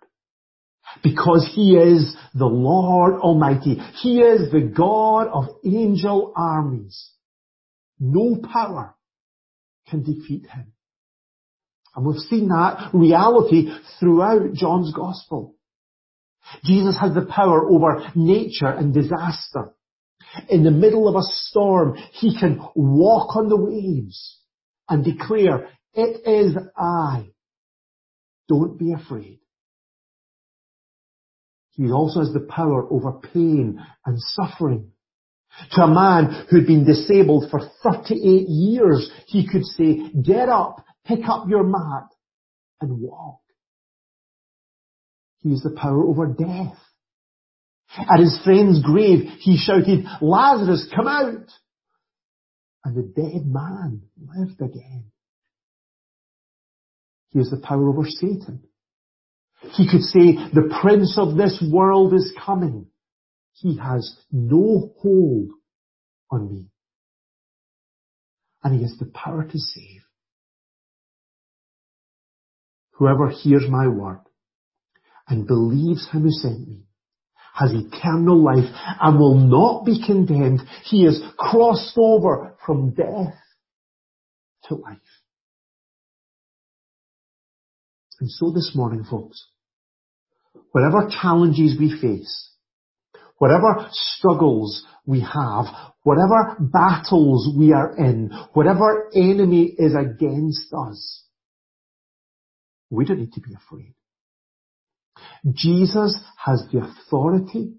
Because 1.03 1.49
He 1.53 1.75
is 1.75 2.15
the 2.33 2.45
Lord 2.45 3.15
Almighty. 3.15 3.75
He 4.01 4.19
is 4.19 4.51
the 4.51 4.61
God 4.61 5.27
of 5.27 5.45
angel 5.65 6.33
armies. 6.35 7.11
No 7.99 8.37
power 8.53 8.95
can 9.89 10.03
defeat 10.03 10.47
Him. 10.47 10.73
And 11.95 12.05
we've 12.05 12.21
seen 12.29 12.47
that 12.49 12.91
reality 12.93 13.69
throughout 13.99 14.53
John's 14.53 14.93
Gospel. 14.93 15.55
Jesus 16.63 16.95
has 16.99 17.13
the 17.13 17.25
power 17.25 17.69
over 17.69 18.09
nature 18.15 18.67
and 18.67 18.93
disaster. 18.93 19.73
In 20.49 20.63
the 20.63 20.71
middle 20.71 21.07
of 21.07 21.15
a 21.15 21.23
storm, 21.23 21.97
He 22.13 22.37
can 22.39 22.61
walk 22.75 23.35
on 23.35 23.49
the 23.49 23.57
waves 23.57 24.39
and 24.89 25.03
declare, 25.03 25.69
it 25.97 26.27
is 26.27 26.55
I. 26.77 27.29
Don't 28.47 28.77
be 28.77 28.93
afraid. 28.93 29.39
He 31.71 31.91
also 31.91 32.19
has 32.19 32.31
the 32.33 32.47
power 32.49 32.87
over 32.91 33.19
pain 33.33 33.83
and 34.05 34.17
suffering. 34.19 34.91
To 35.71 35.81
a 35.81 35.87
man 35.87 36.45
who'd 36.49 36.67
been 36.67 36.85
disabled 36.85 37.49
for 37.49 37.59
38 37.83 38.47
years, 38.47 39.11
he 39.25 39.47
could 39.47 39.65
say, 39.65 40.11
get 40.23 40.49
up, 40.49 40.85
pick 41.05 41.27
up 41.27 41.47
your 41.49 41.63
mat, 41.63 42.09
and 42.79 43.01
walk. 43.01 43.39
He 45.39 45.49
has 45.49 45.61
the 45.61 45.71
power 45.71 46.03
over 46.03 46.27
death. 46.27 46.77
At 47.97 48.19
his 48.19 48.39
friend's 48.43 48.83
grave, 48.83 49.29
he 49.39 49.57
shouted, 49.57 50.05
Lazarus, 50.21 50.87
come 50.95 51.07
out! 51.07 51.49
And 52.83 52.95
the 52.95 53.13
dead 53.15 53.45
man 53.45 54.03
lived 54.19 54.61
again. 54.61 55.11
He 57.37 57.41
has 57.41 57.51
the 57.51 57.57
power 57.63 57.87
over 57.87 58.01
Satan. 58.03 58.63
He 59.73 59.87
could 59.87 60.01
say, 60.01 60.33
the 60.55 60.75
prince 60.81 61.19
of 61.19 61.37
this 61.37 61.63
world 61.71 62.15
is 62.15 62.33
coming. 62.43 62.87
He 63.53 63.77
has 63.77 64.17
no 64.31 64.91
hold 64.97 65.51
on 66.31 66.51
me. 66.51 66.71
and 68.63 68.75
he 68.75 68.81
has 68.81 68.95
the 68.97 69.05
power 69.05 69.43
to 69.43 69.59
save. 69.59 70.01
Whoever 72.93 73.29
hears 73.29 73.69
my 73.69 73.87
word 73.87 74.21
and 75.27 75.45
believes 75.45 76.09
him 76.09 76.23
who 76.23 76.31
sent 76.31 76.67
me 76.67 76.87
has 77.53 77.71
eternal 77.71 78.43
life 78.43 78.73
and 78.99 79.19
will 79.19 79.37
not 79.37 79.85
be 79.85 80.03
condemned. 80.03 80.61
He 80.85 81.03
has 81.03 81.21
crossed 81.37 81.93
over 81.97 82.55
from 82.65 82.95
death 82.95 83.35
to 84.69 84.75
life. 84.75 84.97
And 88.19 88.29
so 88.31 88.51
this 88.51 88.71
morning, 88.73 89.03
folks, 89.03 89.45
whatever 90.71 91.09
challenges 91.09 91.75
we 91.79 91.95
face, 91.99 92.49
whatever 93.37 93.87
struggles 93.91 94.83
we 95.05 95.21
have, 95.21 95.65
whatever 96.03 96.57
battles 96.59 97.53
we 97.55 97.73
are 97.73 97.95
in, 97.97 98.31
whatever 98.53 99.09
enemy 99.13 99.73
is 99.77 99.93
against 99.95 100.73
us, 100.73 101.23
we 102.89 103.05
don't 103.05 103.19
need 103.19 103.33
to 103.33 103.41
be 103.41 103.53
afraid. 103.53 103.93
Jesus 105.53 106.17
has 106.43 106.63
the 106.71 106.79
authority 106.79 107.73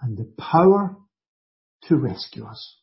and 0.00 0.16
the 0.16 0.32
power 0.38 0.96
to 1.88 1.96
rescue 1.96 2.44
us. 2.44 2.76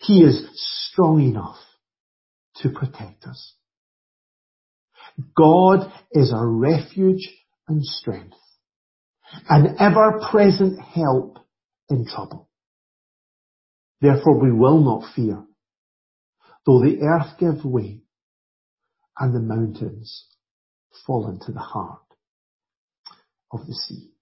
He 0.00 0.22
is 0.22 0.48
strong 0.54 1.22
enough 1.22 1.56
to 2.56 2.70
protect 2.70 3.24
us. 3.24 3.54
God 5.36 5.90
is 6.12 6.32
our 6.32 6.48
refuge 6.48 7.28
and 7.66 7.84
strength, 7.84 8.36
an 9.48 9.76
ever-present 9.78 10.80
help 10.80 11.38
in 11.90 12.06
trouble. 12.06 12.48
Therefore 14.00 14.40
we 14.40 14.52
will 14.52 14.80
not 14.80 15.14
fear, 15.14 15.44
though 16.64 16.80
the 16.80 17.00
earth 17.02 17.38
give 17.38 17.64
way 17.64 18.02
and 19.18 19.34
the 19.34 19.40
mountains 19.40 20.26
fall 21.06 21.28
into 21.28 21.52
the 21.52 21.60
heart 21.60 22.02
of 23.50 23.66
the 23.66 23.74
sea. 23.74 24.12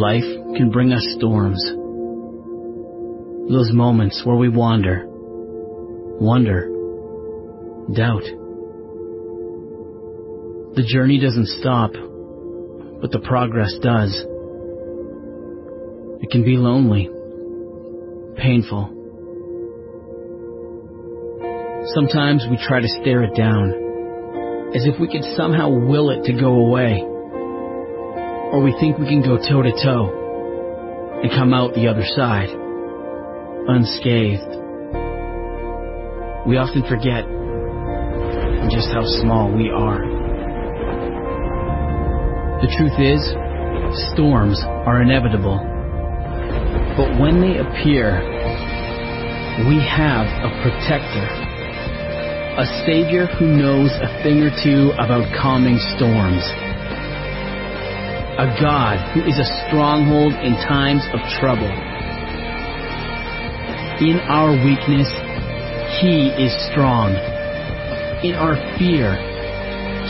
Life 0.00 0.24
can 0.56 0.70
bring 0.70 0.92
us 0.94 1.06
storms. 1.18 1.62
Those 3.52 3.70
moments 3.70 4.22
where 4.24 4.36
we 4.36 4.48
wander, 4.48 5.04
wonder, 5.06 6.68
doubt. 7.92 8.22
The 10.74 10.88
journey 10.90 11.20
doesn't 11.20 11.48
stop, 11.48 11.90
but 11.92 13.10
the 13.10 13.20
progress 13.28 13.74
does. 13.82 14.16
It 16.22 16.30
can 16.30 16.44
be 16.46 16.56
lonely, 16.56 17.10
painful. 18.38 18.88
Sometimes 21.92 22.46
we 22.50 22.56
try 22.66 22.80
to 22.80 22.88
stare 23.02 23.24
it 23.24 23.36
down, 23.36 24.72
as 24.74 24.86
if 24.86 24.98
we 24.98 25.08
could 25.08 25.36
somehow 25.36 25.68
will 25.68 26.08
it 26.08 26.24
to 26.24 26.32
go 26.32 26.54
away 26.54 27.09
or 28.52 28.60
we 28.62 28.74
think 28.80 28.98
we 28.98 29.06
can 29.06 29.22
go 29.22 29.38
toe 29.38 29.62
to 29.62 29.70
toe 29.82 31.20
and 31.22 31.30
come 31.30 31.54
out 31.54 31.72
the 31.74 31.86
other 31.86 32.04
side 32.16 32.50
unscathed. 33.68 34.58
We 36.46 36.56
often 36.58 36.82
forget 36.88 37.22
just 38.74 38.90
how 38.90 39.04
small 39.22 39.52
we 39.54 39.70
are. 39.70 40.02
The 42.60 42.70
truth 42.74 42.98
is, 42.98 43.22
storms 44.14 44.58
are 44.66 45.02
inevitable. 45.02 45.58
But 46.96 47.20
when 47.20 47.40
they 47.40 47.62
appear, 47.62 48.18
we 49.68 49.78
have 49.78 50.26
a 50.26 50.50
protector, 50.62 51.26
a 52.58 52.66
savior 52.84 53.26
who 53.38 53.46
knows 53.46 53.90
a 54.02 54.10
thing 54.22 54.42
or 54.42 54.50
two 54.64 54.90
about 54.98 55.28
calming 55.38 55.78
storms 55.96 56.42
a 58.40 58.56
God 58.58 58.96
who 59.12 59.20
is 59.28 59.36
a 59.36 59.44
stronghold 59.68 60.32
in 60.32 60.56
times 60.64 61.04
of 61.12 61.20
trouble. 61.36 61.68
In 64.00 64.16
our 64.32 64.56
weakness, 64.64 65.12
He 66.00 66.32
is 66.40 66.48
strong. 66.72 67.12
In 68.24 68.32
our 68.32 68.56
fear, 68.80 69.12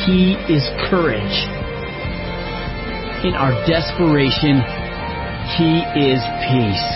He 0.07 0.39
is 0.47 0.63
courage. 0.87 1.39
In 3.27 3.35
our 3.35 3.51
desperation, 3.67 4.63
He 5.59 5.83
is 5.99 6.23
peace. 6.47 6.87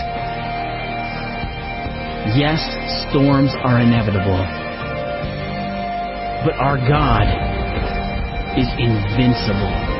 Yes, 2.39 2.63
storms 3.11 3.51
are 3.59 3.81
inevitable. 3.83 4.39
But 6.47 6.55
our 6.63 6.77
God 6.77 7.27
is 8.55 8.71
invincible. 8.79 9.94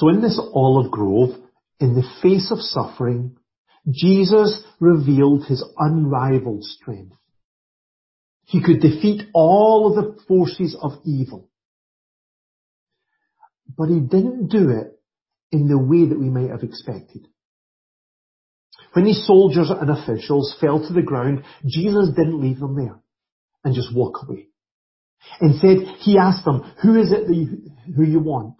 So 0.00 0.08
in 0.08 0.22
this 0.22 0.40
olive 0.54 0.90
grove, 0.90 1.28
in 1.78 1.94
the 1.94 2.08
face 2.22 2.50
of 2.50 2.60
suffering, 2.60 3.36
Jesus 3.86 4.62
revealed 4.80 5.44
his 5.44 5.62
unrivaled 5.76 6.64
strength. 6.64 7.16
He 8.46 8.62
could 8.62 8.80
defeat 8.80 9.28
all 9.34 9.88
of 9.88 9.96
the 9.96 10.22
forces 10.22 10.74
of 10.80 10.92
evil. 11.04 11.50
But 13.76 13.90
he 13.90 14.00
didn't 14.00 14.48
do 14.48 14.70
it 14.70 14.98
in 15.52 15.68
the 15.68 15.76
way 15.76 16.08
that 16.08 16.18
we 16.18 16.30
might 16.30 16.48
have 16.48 16.62
expected. 16.62 17.28
When 18.94 19.04
these 19.04 19.26
soldiers 19.26 19.68
and 19.68 19.90
officials 19.90 20.56
fell 20.62 20.80
to 20.80 20.94
the 20.94 21.02
ground, 21.02 21.44
Jesus 21.66 22.08
didn't 22.16 22.40
leave 22.40 22.58
them 22.58 22.74
there 22.74 22.98
and 23.64 23.74
just 23.74 23.94
walk 23.94 24.20
away. 24.26 24.46
Instead, 25.42 25.96
he 25.98 26.16
asked 26.16 26.46
them, 26.46 26.62
who 26.82 26.98
is 26.98 27.12
it 27.12 27.26
that 27.26 27.34
you, 27.34 27.70
who 27.94 28.02
you 28.02 28.20
want? 28.20 28.54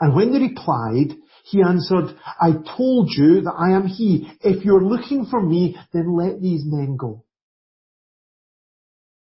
And 0.00 0.14
when 0.14 0.32
they 0.32 0.38
replied, 0.38 1.16
he 1.44 1.62
answered, 1.62 2.16
I 2.40 2.52
told 2.76 3.10
you 3.10 3.42
that 3.42 3.54
I 3.56 3.72
am 3.72 3.86
he. 3.86 4.30
If 4.40 4.64
you're 4.64 4.82
looking 4.82 5.26
for 5.26 5.40
me, 5.42 5.76
then 5.92 6.16
let 6.16 6.40
these 6.40 6.62
men 6.64 6.96
go. 6.96 7.24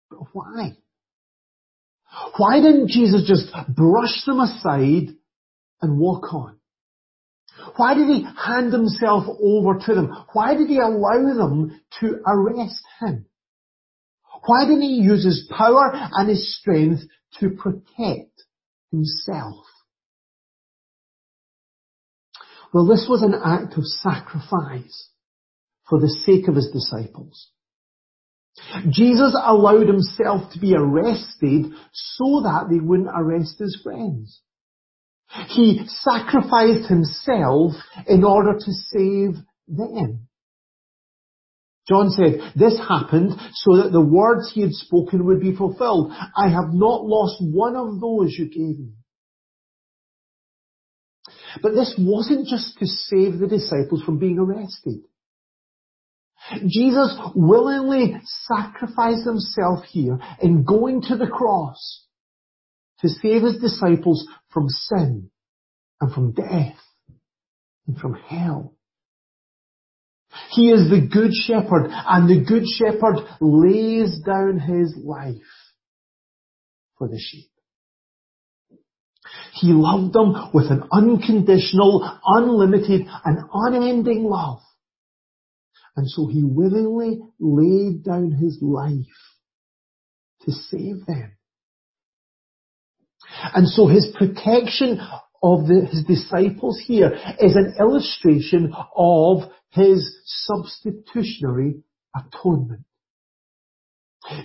But 0.09 0.19
why? 0.33 0.77
Why 2.37 2.61
didn't 2.61 2.89
Jesus 2.89 3.27
just 3.27 3.51
brush 3.75 4.25
them 4.25 4.39
aside 4.39 5.15
and 5.81 5.99
walk 5.99 6.33
on? 6.33 6.59
Why 7.75 7.93
did 7.93 8.07
he 8.07 8.23
hand 8.23 8.73
himself 8.73 9.25
over 9.41 9.79
to 9.85 9.95
them? 9.95 10.15
Why 10.33 10.55
did 10.55 10.69
he 10.69 10.77
allow 10.77 11.33
them 11.33 11.81
to 11.99 12.19
arrest 12.25 12.81
him? 12.99 13.25
Why 14.45 14.65
didn't 14.65 14.81
he 14.81 15.01
use 15.01 15.25
his 15.25 15.47
power 15.55 15.91
and 15.93 16.29
his 16.29 16.57
strength 16.59 17.01
to 17.39 17.49
protect 17.49 18.43
himself? 18.91 19.65
Well, 22.73 22.85
this 22.85 23.07
was 23.09 23.23
an 23.23 23.33
act 23.33 23.77
of 23.77 23.85
sacrifice 23.85 25.09
for 25.89 25.99
the 25.99 26.09
sake 26.09 26.47
of 26.47 26.55
his 26.55 26.69
disciples. 26.71 27.49
Jesus 28.89 29.35
allowed 29.41 29.87
himself 29.87 30.51
to 30.53 30.59
be 30.59 30.75
arrested 30.75 31.71
so 31.93 32.41
that 32.43 32.67
they 32.69 32.79
wouldn't 32.79 33.09
arrest 33.13 33.59
his 33.59 33.79
friends. 33.83 34.41
He 35.47 35.81
sacrificed 35.87 36.89
himself 36.89 37.73
in 38.07 38.23
order 38.23 38.53
to 38.53 38.71
save 38.71 39.35
them. 39.67 40.27
John 41.87 42.11
said, 42.11 42.53
this 42.55 42.77
happened 42.77 43.31
so 43.53 43.77
that 43.77 43.91
the 43.91 44.01
words 44.01 44.51
he 44.53 44.61
had 44.61 44.73
spoken 44.73 45.25
would 45.25 45.39
be 45.39 45.55
fulfilled. 45.55 46.11
I 46.11 46.49
have 46.49 46.71
not 46.71 47.03
lost 47.03 47.37
one 47.41 47.75
of 47.75 47.99
those 47.99 48.35
you 48.37 48.45
gave 48.45 48.79
me. 48.79 48.93
But 51.61 51.73
this 51.73 51.95
wasn't 51.97 52.47
just 52.47 52.77
to 52.79 52.85
save 52.85 53.39
the 53.39 53.47
disciples 53.47 54.03
from 54.03 54.19
being 54.19 54.39
arrested. 54.39 55.01
Jesus 56.67 57.17
willingly 57.35 58.15
sacrificed 58.23 59.25
himself 59.25 59.83
here 59.85 60.19
in 60.41 60.63
going 60.63 61.01
to 61.03 61.17
the 61.17 61.27
cross 61.27 62.05
to 63.01 63.09
save 63.09 63.43
his 63.43 63.59
disciples 63.59 64.27
from 64.51 64.67
sin 64.69 65.29
and 66.01 66.13
from 66.13 66.31
death 66.31 66.77
and 67.87 67.97
from 67.97 68.13
hell. 68.13 68.73
He 70.51 70.69
is 70.69 70.89
the 70.89 71.01
good 71.01 71.33
shepherd 71.33 71.89
and 71.89 72.29
the 72.29 72.45
good 72.45 72.63
shepherd 72.67 73.25
lays 73.41 74.19
down 74.25 74.59
his 74.59 74.95
life 74.97 75.35
for 76.97 77.07
the 77.07 77.19
sheep. 77.19 77.49
He 79.53 79.73
loved 79.73 80.13
them 80.13 80.49
with 80.53 80.71
an 80.71 80.83
unconditional, 80.91 82.19
unlimited, 82.25 83.07
and 83.25 83.39
unending 83.53 84.23
love. 84.23 84.59
And 85.95 86.09
so 86.09 86.27
he 86.27 86.43
willingly 86.43 87.19
laid 87.39 88.03
down 88.03 88.31
his 88.31 88.59
life 88.61 88.93
to 90.41 90.51
save 90.51 91.05
them. 91.05 91.33
And 93.53 93.67
so 93.67 93.87
his 93.87 94.07
protection 94.17 94.99
of 95.43 95.67
the, 95.67 95.87
his 95.91 96.03
disciples 96.03 96.81
here 96.85 97.11
is 97.39 97.55
an 97.55 97.75
illustration 97.79 98.73
of 98.95 99.43
his 99.71 100.15
substitutionary 100.25 101.83
atonement. 102.15 102.85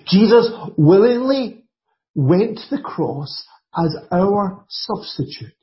Jesus 0.06 0.50
willingly 0.76 1.64
went 2.14 2.58
to 2.58 2.76
the 2.76 2.82
cross 2.82 3.46
as 3.76 3.96
our 4.12 4.64
substitute, 4.68 5.54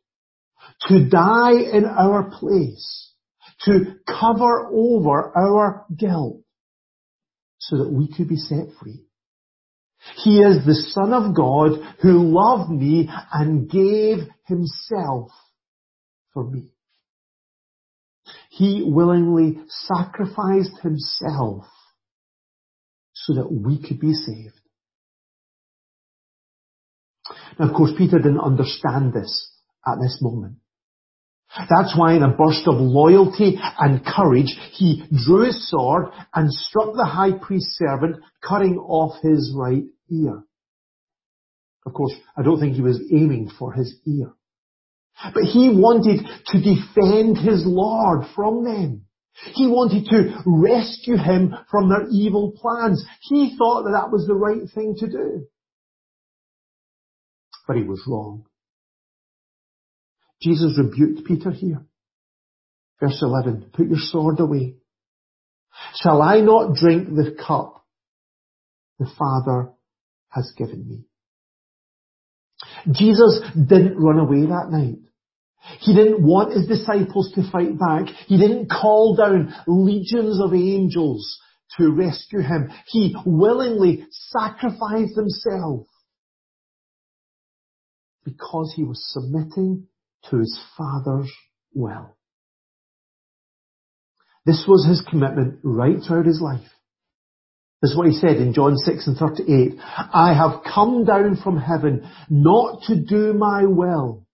to 0.88 1.10
die 1.10 1.54
in 1.54 1.86
our 1.86 2.30
place, 2.30 3.14
to 3.66 3.96
cover 4.08 4.68
over 4.72 5.32
our 5.36 5.86
guilt, 5.98 6.42
so 7.60 7.78
that 7.78 7.92
we 7.92 8.12
could 8.12 8.28
be 8.28 8.38
set 8.38 8.68
free. 8.82 9.06
He 10.24 10.40
is 10.40 10.66
the 10.66 10.74
Son 10.74 11.14
of 11.14 11.36
God 11.36 11.80
who 12.02 12.32
loved 12.34 12.72
me 12.72 13.10
and 13.32 13.70
gave 13.70 14.28
himself 14.48 15.30
for 16.34 16.50
me. 16.50 16.72
He 18.50 18.84
willingly 18.86 19.60
sacrificed 19.68 20.80
himself 20.82 21.66
so 23.14 23.36
that 23.36 23.52
we 23.52 23.80
could 23.82 24.00
be 24.00 24.14
saved. 24.14 24.61
Now, 27.60 27.70
of 27.70 27.76
course, 27.76 27.92
Peter 27.98 28.18
didn't 28.18 28.40
understand 28.40 29.14
this 29.14 29.52
at 29.86 29.98
this 30.02 30.20
moment. 30.22 30.56
That's 31.58 31.98
why 31.98 32.14
in 32.14 32.24
a 32.24 32.30
burst 32.30 32.66
of 32.68 32.76
loyalty 32.76 33.60
and 33.80 34.06
courage, 34.06 34.58
he 34.72 35.04
drew 35.26 35.46
his 35.46 35.70
sword 35.70 36.08
and 36.34 36.52
struck 36.52 36.94
the 36.96 37.06
high 37.06 37.34
priest's 37.34 37.78
servant, 37.78 38.18
cutting 38.42 38.78
off 38.78 39.22
his 39.22 39.54
right 39.56 39.84
ear. 40.10 40.44
Of 41.86 41.94
course, 41.94 42.14
I 42.38 42.44
don't 42.44 42.60
think 42.60 42.76
he 42.76 42.82
was 42.82 43.02
aiming 43.12 43.52
for 43.60 43.74
his 43.74 43.96
ear. 44.06 44.32
But 45.34 45.44
he 45.44 45.70
wanted 45.70 46.26
to 46.48 46.62
defend 46.62 47.38
his 47.38 47.64
Lord 47.66 48.26
from 48.34 48.64
them. 48.64 49.06
He 49.54 49.68
wanted 49.68 50.06
to 50.06 50.42
rescue 50.46 51.18
him 51.18 51.54
from 51.70 51.90
their 51.90 52.08
evil 52.12 52.54
plans. 52.56 53.04
He 53.22 53.56
thought 53.58 53.84
that 53.84 53.92
that 53.92 54.12
was 54.12 54.26
the 54.26 54.36
right 54.36 54.70
thing 54.74 54.96
to 55.00 55.08
do. 55.08 55.48
But 57.72 57.78
he 57.78 57.84
was 57.84 58.04
wrong. 58.06 58.44
Jesus 60.42 60.78
rebuked 60.78 61.26
Peter 61.26 61.52
here. 61.52 61.86
Verse 63.00 63.18
11, 63.22 63.70
put 63.72 63.88
your 63.88 63.98
sword 63.98 64.42
away. 64.42 64.76
Shall 66.04 66.22
I 66.22 66.42
not 66.42 66.76
drink 66.76 67.08
the 67.08 67.34
cup 67.48 67.86
the 69.00 69.10
Father 69.18 69.70
has 70.28 70.52
given 70.58 70.86
me? 70.86 71.06
Jesus 72.92 73.40
didn't 73.56 73.96
run 73.98 74.20
away 74.20 74.48
that 74.48 74.68
night. 74.70 75.00
He 75.80 75.96
didn't 75.96 76.28
want 76.28 76.52
his 76.52 76.68
disciples 76.68 77.32
to 77.36 77.50
fight 77.50 77.80
back. 77.80 78.08
He 78.28 78.38
didn't 78.38 78.68
call 78.70 79.16
down 79.16 79.54
legions 79.66 80.42
of 80.42 80.54
angels 80.54 81.40
to 81.78 81.90
rescue 81.90 82.42
him. 82.42 82.70
He 82.88 83.16
willingly 83.26 84.08
sacrificed 84.12 85.16
himself 85.16 85.88
because 88.24 88.74
he 88.76 88.84
was 88.84 89.04
submitting 89.12 89.88
to 90.30 90.38
his 90.38 90.60
Father's 90.78 91.32
will. 91.74 92.16
This 94.46 94.66
was 94.68 94.86
his 94.88 95.04
commitment 95.08 95.60
right 95.64 95.98
throughout 96.06 96.26
his 96.26 96.42
life. 96.42 96.68
This 97.82 97.92
is 97.92 97.98
what 97.98 98.08
he 98.08 98.14
said 98.14 98.38
in 98.38 98.54
John 98.54 98.78
6 98.78 99.08
and 99.08 99.18
38. 99.18 99.74
I 99.80 100.34
have 100.34 100.62
come 100.64 101.04
down 101.04 101.38
from 101.44 101.58
heaven 101.60 102.10
not 102.30 102.84
to 102.84 102.96
do 102.96 103.34
my 103.34 103.66
will, 103.66 104.28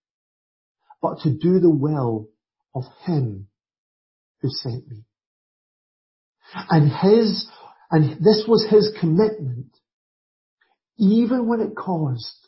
but 1.01 1.19
to 1.19 1.29
do 1.29 1.59
the 1.59 1.69
will 1.69 2.27
of 2.75 2.83
him 3.05 3.47
who 4.41 4.49
sent 4.49 4.87
me. 4.89 5.03
And 6.69 6.91
his, 6.91 7.47
and 7.89 8.23
this 8.23 8.45
was 8.47 8.67
his 8.69 8.93
commitment, 8.99 9.67
even 10.97 11.47
when 11.47 11.61
it 11.61 11.75
caused 11.75 12.46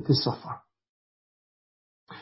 to 0.00 0.14
suffer. 0.14 0.60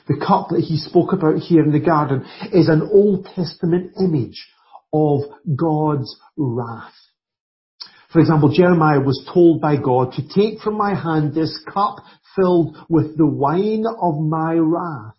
The 0.08 0.24
cup 0.24 0.48
that 0.50 0.60
he 0.60 0.76
spoke 0.76 1.12
about 1.12 1.38
here 1.38 1.62
in 1.62 1.72
the 1.72 1.80
garden 1.80 2.24
is 2.52 2.68
an 2.68 2.88
Old 2.92 3.26
Testament 3.34 3.92
image 4.00 4.48
of 4.92 5.20
God's 5.56 6.16
wrath. 6.36 6.94
For 8.12 8.18
example, 8.18 8.52
Jeremiah 8.52 9.00
was 9.00 9.24
told 9.32 9.60
by 9.60 9.76
God 9.76 10.12
to 10.14 10.28
take 10.28 10.60
from 10.60 10.76
my 10.76 10.94
hand 11.00 11.32
this 11.32 11.56
cup 11.72 11.96
filled 12.36 12.76
with 12.88 13.16
the 13.16 13.26
wine 13.26 13.84
of 14.00 14.20
my 14.20 14.54
wrath 14.54 15.14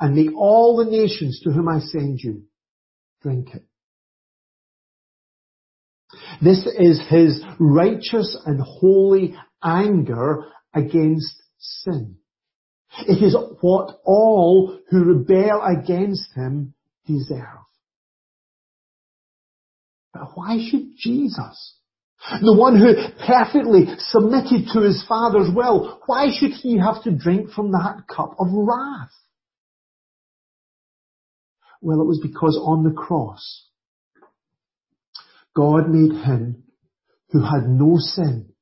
and 0.00 0.16
make 0.16 0.34
all 0.36 0.76
the 0.76 0.90
nations 0.90 1.40
to 1.44 1.52
whom 1.52 1.68
I 1.68 1.78
send 1.78 2.20
you 2.20 2.42
drink 3.22 3.54
it. 3.54 3.64
This 6.42 6.66
is 6.66 7.00
his 7.08 7.42
righteous 7.58 8.36
and 8.44 8.60
holy 8.60 9.34
anger 9.62 10.44
against 10.74 11.42
sin. 11.64 12.16
It 13.08 13.22
is 13.22 13.36
what 13.60 14.00
all 14.04 14.78
who 14.90 15.04
rebel 15.04 15.62
against 15.62 16.32
him 16.34 16.74
deserve. 17.06 17.64
But 20.12 20.30
why 20.34 20.58
should 20.70 20.96
Jesus, 20.96 21.74
the 22.40 22.56
one 22.56 22.78
who 22.78 22.94
perfectly 23.26 23.86
submitted 23.98 24.68
to 24.72 24.80
his 24.80 25.04
Father's 25.08 25.52
will, 25.52 26.00
why 26.06 26.28
should 26.30 26.52
he 26.52 26.78
have 26.78 27.02
to 27.02 27.10
drink 27.10 27.50
from 27.50 27.72
that 27.72 28.04
cup 28.08 28.36
of 28.38 28.46
wrath? 28.52 29.10
Well, 31.80 32.00
it 32.00 32.06
was 32.06 32.20
because 32.22 32.56
on 32.64 32.84
the 32.84 32.92
cross, 32.92 33.68
God 35.54 35.88
made 35.88 36.24
him 36.24 36.62
who 37.30 37.40
had 37.40 37.68
no 37.68 37.96
sin 37.98 38.52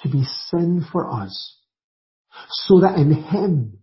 to 0.00 0.08
be 0.08 0.24
sin 0.50 0.84
for 0.92 1.10
us 1.10 1.56
so 2.48 2.80
that 2.80 2.98
in 2.98 3.12
him 3.12 3.78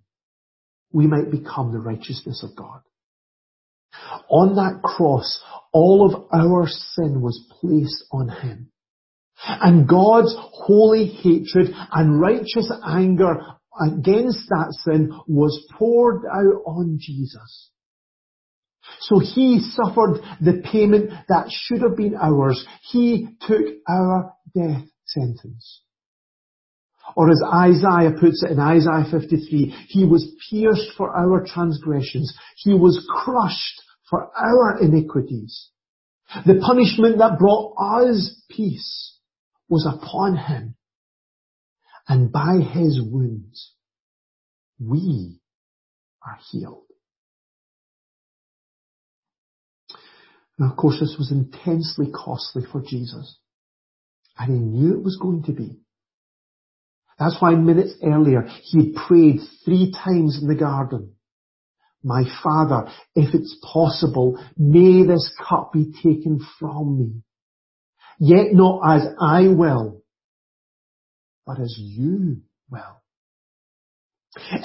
we 0.92 1.08
might 1.08 1.32
become 1.32 1.72
the 1.72 1.80
righteousness 1.80 2.44
of 2.44 2.56
God. 2.56 2.82
On 4.30 4.56
that 4.56 4.82
cross, 4.84 5.42
all 5.72 6.06
of 6.08 6.28
our 6.34 6.68
sin 6.68 7.22
was 7.22 7.44
placed 7.60 8.06
on 8.12 8.30
him. 8.30 8.70
And 9.46 9.88
God's 9.88 10.36
holy 10.38 11.06
hatred 11.06 11.76
and 11.92 12.22
righteous 12.22 12.72
anger 12.88 13.38
against 13.82 14.48
that 14.50 14.76
sin 14.84 15.12
was 15.28 15.66
poured 15.78 16.24
out 16.26 16.62
on 16.66 16.98
Jesus. 17.00 17.72
So 19.00 19.20
he 19.20 19.60
suffered 19.60 20.22
the 20.42 20.62
payment 20.64 21.12
that 21.30 21.48
should 21.50 21.82
have 21.82 21.98
been 21.98 22.16
ours. 22.16 22.66
He 22.92 23.28
took 23.42 23.66
our 23.88 24.34
death 24.56 24.86
sentence. 25.06 25.83
Or 27.16 27.30
as 27.30 27.42
Isaiah 27.44 28.12
puts 28.20 28.44
it 28.44 28.52
in 28.52 28.60
Isaiah 28.60 29.06
53, 29.10 29.76
He 29.90 30.06
was 30.06 30.34
pierced 30.50 30.92
for 30.98 31.16
our 31.16 31.46
transgressions. 31.46 32.34
He 32.58 32.74
was 32.74 33.06
crushed 33.10 33.82
for 34.10 34.32
our 34.38 34.80
iniquities. 34.82 35.70
The 36.46 36.60
punishment 36.66 37.20
that 37.20 37.38
brought 37.38 37.76
us 37.78 38.42
peace 38.50 39.18
was 39.70 39.86
upon 39.86 40.38
Him. 40.38 40.76
And 42.08 42.32
by 42.32 42.58
His 42.58 43.02
wounds, 43.02 43.74
we 44.80 45.40
are 46.26 46.40
healed. 46.52 46.84
Now 50.58 50.72
of 50.72 50.78
course 50.78 51.00
this 51.00 51.16
was 51.18 51.32
intensely 51.32 52.08
costly 52.14 52.64
for 52.72 52.82
Jesus. 52.82 53.38
And 54.38 54.52
He 54.52 54.60
knew 54.60 54.98
it 54.98 55.04
was 55.04 55.18
going 55.22 55.44
to 55.44 55.52
be. 55.52 55.80
That's 57.20 57.36
why 57.40 57.56
minutes 57.56 57.94
earlier 58.04 58.48
he 58.64 58.96
prayed 59.08 59.40
three 59.64 59.92
times 59.92 60.40
in 60.42 60.48
the 60.48 60.56
garden. 60.56 61.16
My 62.04 62.24
Father, 62.44 62.92
if 63.16 63.34
it's 63.34 63.58
possible, 63.64 64.38
may 64.58 65.06
this 65.06 65.32
cup 65.48 65.72
be 65.72 65.94
taken 66.04 66.46
from 66.60 67.00
me. 67.00 67.24
Yet 68.20 68.54
not 68.54 68.82
as 68.96 69.08
I 69.22 69.48
will, 69.48 70.02
but 71.46 71.60
as 71.60 71.76
you 71.78 72.42
will. 72.70 73.03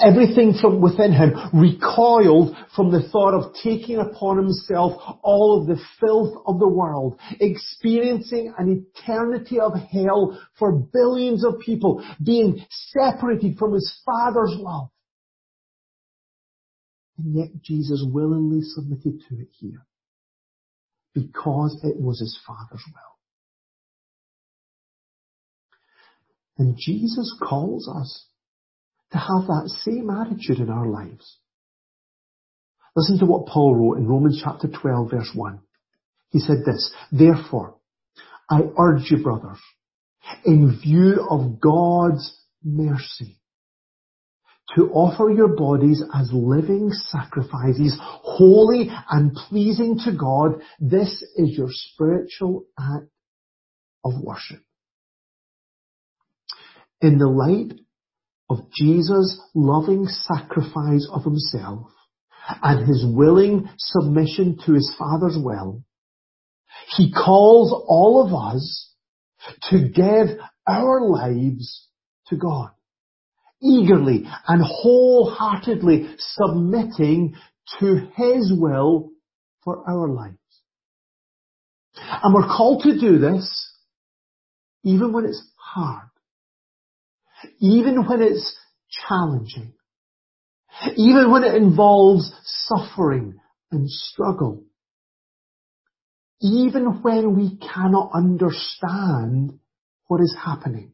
Everything 0.01 0.55
from 0.59 0.81
within 0.81 1.13
him 1.13 1.33
recoiled 1.53 2.55
from 2.75 2.91
the 2.91 3.07
thought 3.09 3.35
of 3.35 3.53
taking 3.63 3.97
upon 3.97 4.37
himself 4.37 4.99
all 5.21 5.59
of 5.61 5.67
the 5.67 5.79
filth 5.99 6.41
of 6.47 6.59
the 6.59 6.67
world, 6.67 7.19
experiencing 7.39 8.51
an 8.57 8.87
eternity 8.97 9.59
of 9.59 9.73
hell 9.73 10.39
for 10.57 10.71
billions 10.71 11.45
of 11.45 11.59
people, 11.59 12.03
being 12.23 12.65
separated 12.69 13.57
from 13.57 13.73
his 13.73 14.01
Father's 14.03 14.55
love. 14.57 14.89
And 17.19 17.35
yet 17.35 17.49
Jesus 17.61 18.03
willingly 18.07 18.61
submitted 18.61 19.21
to 19.29 19.39
it 19.39 19.49
here 19.51 19.85
because 21.13 21.79
it 21.83 21.99
was 21.99 22.19
his 22.19 22.39
Father's 22.47 22.83
will. 22.87 23.09
And 26.57 26.75
Jesus 26.77 27.35
calls 27.41 27.87
us 27.87 28.25
to 29.11 29.17
have 29.17 29.47
that 29.47 29.71
same 29.83 30.09
attitude 30.09 30.59
in 30.59 30.69
our 30.69 30.87
lives. 30.87 31.37
Listen 32.95 33.19
to 33.19 33.25
what 33.25 33.47
Paul 33.47 33.75
wrote 33.75 33.97
in 33.97 34.07
Romans 34.07 34.41
chapter 34.43 34.67
12 34.67 35.11
verse 35.11 35.31
1. 35.33 35.59
He 36.31 36.39
said 36.39 36.57
this, 36.65 36.93
Therefore, 37.11 37.75
I 38.49 38.61
urge 38.77 39.09
you 39.09 39.23
brothers, 39.23 39.59
in 40.45 40.79
view 40.79 41.25
of 41.29 41.59
God's 41.59 42.35
mercy, 42.63 43.39
to 44.75 44.91
offer 44.91 45.31
your 45.31 45.55
bodies 45.55 46.03
as 46.13 46.29
living 46.31 46.91
sacrifices, 46.91 47.97
holy 47.99 48.89
and 49.09 49.33
pleasing 49.33 49.99
to 50.05 50.15
God. 50.15 50.61
This 50.79 51.23
is 51.35 51.57
your 51.57 51.69
spiritual 51.71 52.65
act 52.79 53.07
of 54.03 54.13
worship. 54.21 54.61
In 57.01 57.17
the 57.17 57.27
light 57.27 57.79
of 58.49 58.71
Jesus' 58.71 59.39
loving 59.53 60.07
sacrifice 60.07 61.07
of 61.11 61.23
himself 61.23 61.87
and 62.63 62.87
his 62.87 63.05
willing 63.05 63.69
submission 63.77 64.57
to 64.65 64.73
his 64.73 64.93
Father's 64.97 65.37
will, 65.37 65.83
he 66.97 67.11
calls 67.11 67.71
all 67.87 68.25
of 68.25 68.33
us 68.33 68.93
to 69.69 69.89
give 69.89 70.37
our 70.67 71.01
lives 71.01 71.87
to 72.27 72.37
God, 72.37 72.71
eagerly 73.61 74.25
and 74.47 74.63
wholeheartedly 74.63 76.15
submitting 76.17 77.35
to 77.79 78.07
his 78.15 78.51
will 78.55 79.09
for 79.63 79.83
our 79.87 80.07
lives. 80.07 80.37
And 81.95 82.33
we're 82.33 82.47
called 82.47 82.83
to 82.83 82.99
do 82.99 83.19
this 83.19 83.73
even 84.83 85.11
when 85.11 85.25
it's 85.25 85.43
hard 85.55 86.09
even 87.59 88.05
when 88.07 88.21
it's 88.21 88.57
challenging, 89.07 89.73
even 90.95 91.31
when 91.31 91.43
it 91.43 91.55
involves 91.55 92.31
suffering 92.43 93.39
and 93.71 93.89
struggle, 93.89 94.63
even 96.41 97.01
when 97.01 97.35
we 97.35 97.57
cannot 97.57 98.11
understand 98.13 99.59
what 100.07 100.21
is 100.21 100.35
happening. 100.43 100.93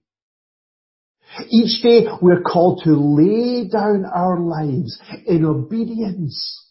Each 1.50 1.82
day 1.82 2.08
we're 2.22 2.42
called 2.42 2.82
to 2.84 2.96
lay 2.96 3.68
down 3.68 4.06
our 4.06 4.40
lives 4.40 5.00
in 5.26 5.44
obedience 5.46 6.70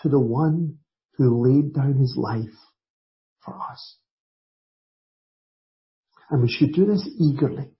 to 0.00 0.08
the 0.08 0.20
one 0.20 0.78
who 1.16 1.42
laid 1.46 1.74
down 1.74 1.94
his 1.94 2.14
life 2.16 2.54
for 3.44 3.58
us. 3.70 3.96
And 6.30 6.42
we 6.42 6.50
should 6.50 6.72
do 6.72 6.86
this 6.86 7.08
eagerly. 7.18 7.73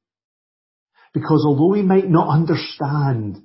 Because 1.15 1.45
although 1.47 1.73
we 1.73 1.83
might 1.83 2.11
not 2.11 2.29
understand 2.29 3.39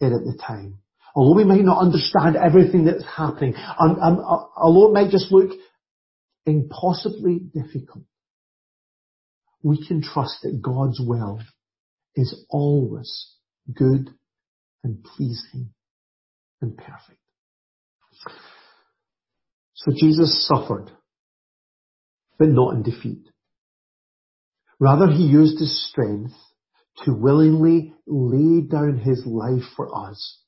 it 0.00 0.12
at 0.12 0.24
the 0.24 0.36
time, 0.44 0.80
although 1.14 1.36
we 1.36 1.44
might 1.44 1.64
not 1.64 1.78
understand 1.78 2.36
everything 2.36 2.84
that's 2.84 3.04
happening, 3.06 3.54
and, 3.56 3.96
and, 3.98 4.18
uh, 4.18 4.44
although 4.56 4.88
it 4.88 4.94
might 4.94 5.12
just 5.12 5.30
look 5.30 5.52
impossibly 6.44 7.38
difficult, 7.38 8.04
we 9.62 9.86
can 9.86 10.02
trust 10.02 10.42
that 10.42 10.60
God's 10.60 11.00
will 11.00 11.40
is 12.16 12.44
always 12.50 13.30
good 13.72 14.10
and 14.82 15.02
pleasing 15.02 15.70
and 16.60 16.76
perfect. 16.76 17.18
So 19.74 19.92
Jesus 19.96 20.46
suffered, 20.46 20.90
but 22.38 22.48
not 22.48 22.74
in 22.74 22.82
defeat. 22.82 23.28
Rather, 24.80 25.06
he 25.06 25.22
used 25.22 25.60
his 25.60 25.88
strength 25.88 26.34
to 27.04 27.12
willingly 27.12 27.92
lay 28.06 28.60
down 28.60 28.98
his 28.98 29.24
life 29.26 29.64
for 29.76 30.08
us 30.08 30.40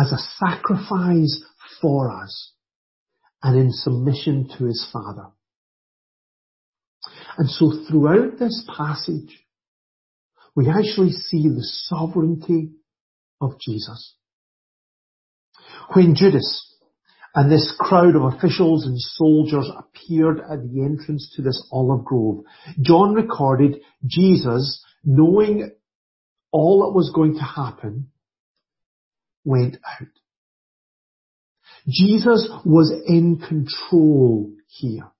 as 0.00 0.12
a 0.12 0.18
sacrifice 0.18 1.42
for 1.80 2.10
us 2.10 2.52
and 3.42 3.58
in 3.58 3.72
submission 3.72 4.48
to 4.56 4.64
his 4.64 4.86
Father. 4.92 5.26
And 7.36 7.48
so 7.48 7.84
throughout 7.88 8.38
this 8.38 8.68
passage, 8.76 9.44
we 10.54 10.68
actually 10.68 11.12
see 11.12 11.48
the 11.48 11.66
sovereignty 11.88 12.72
of 13.40 13.58
Jesus. 13.60 14.16
When 15.94 16.14
Judas 16.14 16.76
and 17.34 17.50
this 17.50 17.74
crowd 17.78 18.14
of 18.14 18.34
officials 18.34 18.86
and 18.86 18.98
soldiers 18.98 19.68
appeared 19.76 20.38
at 20.40 20.62
the 20.62 20.82
entrance 20.84 21.32
to 21.36 21.42
this 21.42 21.66
olive 21.72 22.04
grove, 22.04 22.44
John 22.80 23.14
recorded 23.14 23.80
Jesus 24.06 24.84
knowing 25.04 25.70
all 26.50 26.80
that 26.86 26.96
was 26.96 27.10
going 27.14 27.34
to 27.34 27.42
happen, 27.42 28.08
went 29.44 29.76
out. 29.76 30.08
Jesus 31.88 32.48
was 32.64 32.92
in 33.06 33.38
control 33.38 34.52
here. 34.68 35.10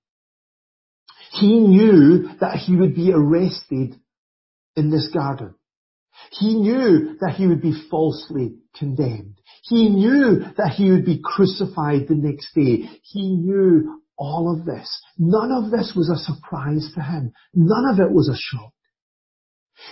He 1.31 1.59
knew 1.59 2.29
that 2.39 2.57
he 2.57 2.75
would 2.75 2.95
be 2.95 3.11
arrested 3.11 3.99
in 4.75 4.91
this 4.91 5.09
garden. 5.13 5.55
He 6.31 6.55
knew 6.55 7.17
that 7.21 7.33
he 7.35 7.47
would 7.47 7.61
be 7.61 7.73
falsely 7.89 8.55
condemned. 8.75 9.39
He 9.63 9.89
knew 9.89 10.39
that 10.57 10.73
he 10.77 10.91
would 10.91 11.05
be 11.05 11.21
crucified 11.23 12.07
the 12.07 12.15
next 12.15 12.53
day. 12.53 12.89
He 13.01 13.35
knew 13.35 14.01
all 14.17 14.55
of 14.55 14.65
this. 14.65 15.01
None 15.17 15.51
of 15.51 15.71
this 15.71 15.93
was 15.95 16.09
a 16.09 16.23
surprise 16.23 16.91
to 16.95 17.01
him. 17.01 17.33
None 17.53 17.93
of 17.93 17.99
it 17.99 18.11
was 18.11 18.29
a 18.29 18.37
shock. 18.37 18.73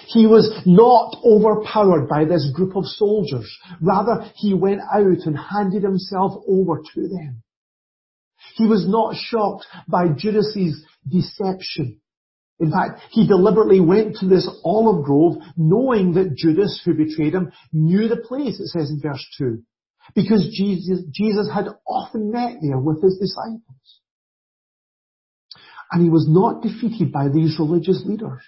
He 0.08 0.28
was 0.28 0.52
not 0.66 1.16
overpowered 1.24 2.08
by 2.08 2.26
this 2.26 2.52
group 2.54 2.76
of 2.76 2.86
soldiers. 2.86 3.50
Rather, 3.82 4.30
he 4.36 4.54
went 4.54 4.82
out 4.94 5.26
and 5.26 5.38
handed 5.38 5.84
himself 5.84 6.34
over 6.48 6.82
to 6.94 7.08
them. 7.08 7.44
He 8.56 8.66
was 8.66 8.88
not 8.88 9.16
shocked 9.16 9.66
by 9.88 10.08
Judas's 10.10 10.84
deception. 11.08 12.02
In 12.60 12.72
fact, 12.72 13.02
he 13.10 13.28
deliberately 13.28 13.80
went 13.80 14.18
to 14.18 14.28
this 14.28 14.48
olive 14.64 15.04
grove 15.04 15.38
knowing 15.58 16.14
that 16.14 16.36
Judas, 16.36 16.80
who 16.86 16.94
betrayed 16.94 17.34
him, 17.34 17.52
knew 17.74 18.08
the 18.08 18.18
place, 18.18 18.60
it 18.60 18.68
says 18.68 18.92
in 18.92 19.02
verse 19.02 19.26
2. 19.38 19.64
Because 20.14 20.48
Jesus, 20.54 21.02
Jesus 21.12 21.50
had 21.52 21.68
often 21.88 22.32
met 22.32 22.58
there 22.62 22.80
with 22.80 23.02
his 23.02 23.18
disciples. 23.18 23.62
And 25.92 26.04
he 26.04 26.10
was 26.10 26.28
not 26.30 26.62
defeated 26.62 27.12
by 27.12 27.30
these 27.30 27.58
religious 27.60 28.04
leaders. 28.06 28.42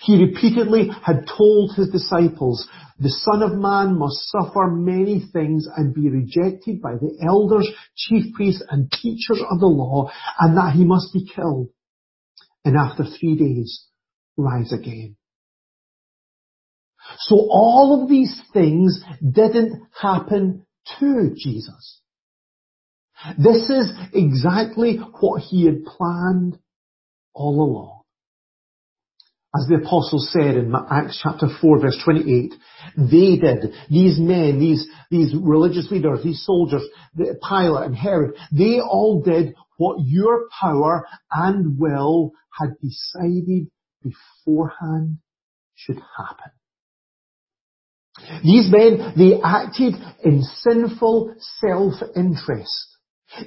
He 0.00 0.24
repeatedly 0.24 0.88
had 1.04 1.26
told 1.26 1.74
his 1.76 1.90
disciples, 1.90 2.66
the 2.98 3.10
Son 3.10 3.42
of 3.42 3.58
Man 3.58 3.98
must 3.98 4.30
suffer 4.30 4.68
many 4.68 5.20
things 5.32 5.66
and 5.76 5.94
be 5.94 6.08
rejected 6.08 6.80
by 6.80 6.94
the 6.94 7.18
elders, 7.24 7.68
chief 7.96 8.32
priests 8.34 8.62
and 8.70 8.90
teachers 8.90 9.42
of 9.50 9.60
the 9.60 9.66
law, 9.66 10.10
and 10.40 10.56
that 10.56 10.74
he 10.74 10.84
must 10.84 11.12
be 11.12 11.26
killed. 11.26 11.68
And 12.64 12.76
after 12.76 13.04
three 13.04 13.36
days, 13.36 13.86
rise 14.36 14.72
again. 14.72 15.16
So 17.18 17.36
all 17.50 18.00
of 18.02 18.08
these 18.08 18.40
things 18.52 19.02
didn't 19.20 19.82
happen 20.00 20.64
to 21.00 21.34
Jesus. 21.36 22.00
This 23.38 23.68
is 23.70 23.92
exactly 24.12 24.96
what 24.96 25.42
he 25.42 25.66
had 25.66 25.84
planned 25.84 26.58
all 27.34 27.62
along. 27.62 28.01
As 29.54 29.66
the 29.68 29.76
apostle 29.84 30.18
said 30.18 30.56
in 30.56 30.72
Acts 30.90 31.20
chapter 31.22 31.46
4 31.60 31.80
verse 31.80 32.00
28, 32.04 32.54
they 32.96 33.36
did, 33.36 33.74
these 33.90 34.18
men, 34.18 34.58
these, 34.58 34.86
these 35.10 35.34
religious 35.34 35.90
leaders, 35.90 36.20
these 36.24 36.42
soldiers, 36.44 36.82
Pilate 37.16 37.86
and 37.86 37.94
Herod, 37.94 38.34
they 38.50 38.80
all 38.80 39.22
did 39.22 39.54
what 39.76 39.98
your 40.06 40.48
power 40.58 41.06
and 41.30 41.78
will 41.78 42.32
had 42.58 42.70
decided 42.80 43.68
beforehand 44.02 45.18
should 45.74 45.96
happen. 45.96 46.52
These 48.42 48.70
men, 48.70 49.14
they 49.16 49.40
acted 49.42 49.94
in 50.24 50.42
sinful 50.42 51.34
self-interest. 51.60 52.86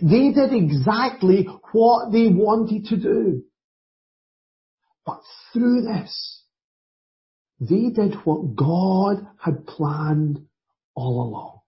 They 0.01 0.31
did 0.31 0.53
exactly 0.53 1.47
what 1.71 2.11
they 2.11 2.27
wanted 2.27 2.85
to 2.85 2.97
do. 2.97 3.43
But 5.05 5.21
through 5.53 5.81
this, 5.81 6.43
They 7.59 7.89
did 7.89 8.15
what 8.25 8.55
God 8.55 9.25
had 9.39 9.65
planned 9.65 10.39
all 10.93 11.23
along. 11.23 11.59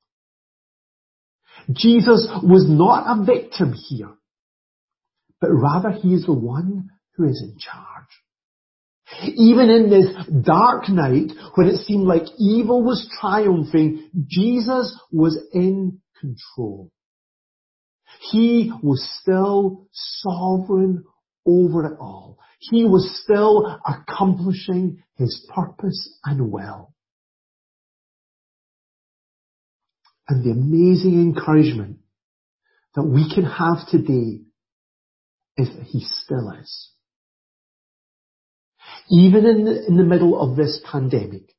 Jesus 1.71 2.27
was 2.43 2.65
not 2.69 3.05
a 3.07 3.23
victim 3.23 3.73
here, 3.73 4.13
but 5.39 5.49
rather 5.49 5.91
he 5.91 6.13
is 6.13 6.25
the 6.25 6.33
one 6.33 6.89
who 7.15 7.25
is 7.25 7.41
in 7.43 7.57
charge. 7.57 9.33
Even 9.37 9.69
in 9.69 9.89
this 9.89 10.07
dark 10.45 10.89
night, 10.89 11.31
when 11.55 11.67
it 11.67 11.77
seemed 11.77 12.05
like 12.05 12.23
evil 12.37 12.83
was 12.83 13.09
triumphing, 13.19 14.09
Jesus 14.27 14.99
was 15.11 15.39
in 15.53 16.01
control. 16.19 16.91
He 18.31 18.71
was 18.83 19.07
still 19.21 19.87
sovereign 19.93 21.05
over 21.47 21.85
it 21.93 21.97
all. 21.99 22.37
He 22.59 22.83
was 22.83 23.21
still 23.23 23.79
accomplishing 23.85 25.03
his 25.15 25.47
purpose 25.53 26.17
and 26.25 26.51
will. 26.51 26.93
And 30.27 30.43
the 30.43 30.51
amazing 30.51 31.21
encouragement 31.21 31.99
that 32.95 33.03
we 33.03 33.31
can 33.33 33.45
have 33.45 33.87
today 33.89 34.41
is 35.55 35.69
that 35.69 35.85
he 35.85 36.03
still 36.03 36.51
is. 36.51 36.89
Even 39.09 39.45
in 39.45 39.65
the, 39.65 39.87
in 39.87 39.97
the 39.97 40.03
middle 40.03 40.39
of 40.39 40.57
this 40.57 40.81
pandemic, 40.89 41.53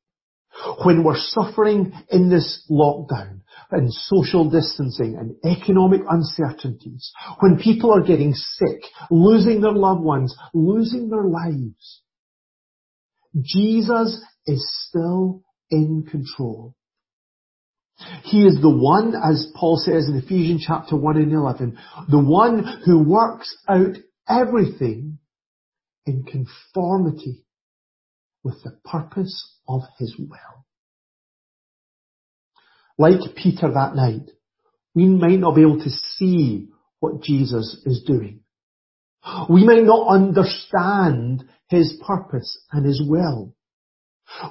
when 0.83 1.03
we're 1.03 1.17
suffering 1.17 1.93
in 2.09 2.29
this 2.29 2.65
lockdown 2.69 3.41
and 3.71 3.91
social 3.93 4.49
distancing 4.49 5.15
and 5.15 5.35
economic 5.57 6.01
uncertainties, 6.09 7.11
when 7.39 7.59
people 7.59 7.93
are 7.93 8.01
getting 8.01 8.33
sick, 8.33 8.81
losing 9.11 9.61
their 9.61 9.73
loved 9.73 10.01
ones, 10.01 10.35
losing 10.53 11.09
their 11.09 11.25
lives, 11.25 12.01
Jesus 13.41 14.21
is 14.45 14.65
still 14.87 15.43
in 15.69 16.05
control. 16.09 16.75
He 18.23 18.45
is 18.45 18.57
the 18.61 18.69
one, 18.69 19.13
as 19.13 19.51
Paul 19.55 19.77
says 19.77 20.07
in 20.07 20.15
Ephesians 20.15 20.63
chapter 20.65 20.95
1 20.95 21.17
and 21.17 21.33
11, 21.33 21.77
the 22.09 22.19
one 22.19 22.63
who 22.85 23.03
works 23.03 23.55
out 23.67 23.97
everything 24.27 25.19
in 26.05 26.23
conformity 26.23 27.43
with 28.43 28.63
the 28.63 28.71
purpose 28.85 29.58
of 29.69 29.83
his 29.99 30.15
will. 30.17 30.65
Like 32.97 33.35
Peter 33.35 33.71
that 33.73 33.95
night, 33.95 34.29
we 34.93 35.05
might 35.05 35.39
not 35.39 35.55
be 35.55 35.61
able 35.61 35.79
to 35.81 35.89
see 35.89 36.67
what 36.99 37.21
Jesus 37.21 37.81
is 37.85 38.03
doing. 38.05 38.41
We 39.49 39.63
might 39.63 39.83
not 39.83 40.07
understand 40.07 41.45
his 41.67 41.97
purpose 42.05 42.59
and 42.71 42.85
his 42.85 43.01
will. 43.05 43.55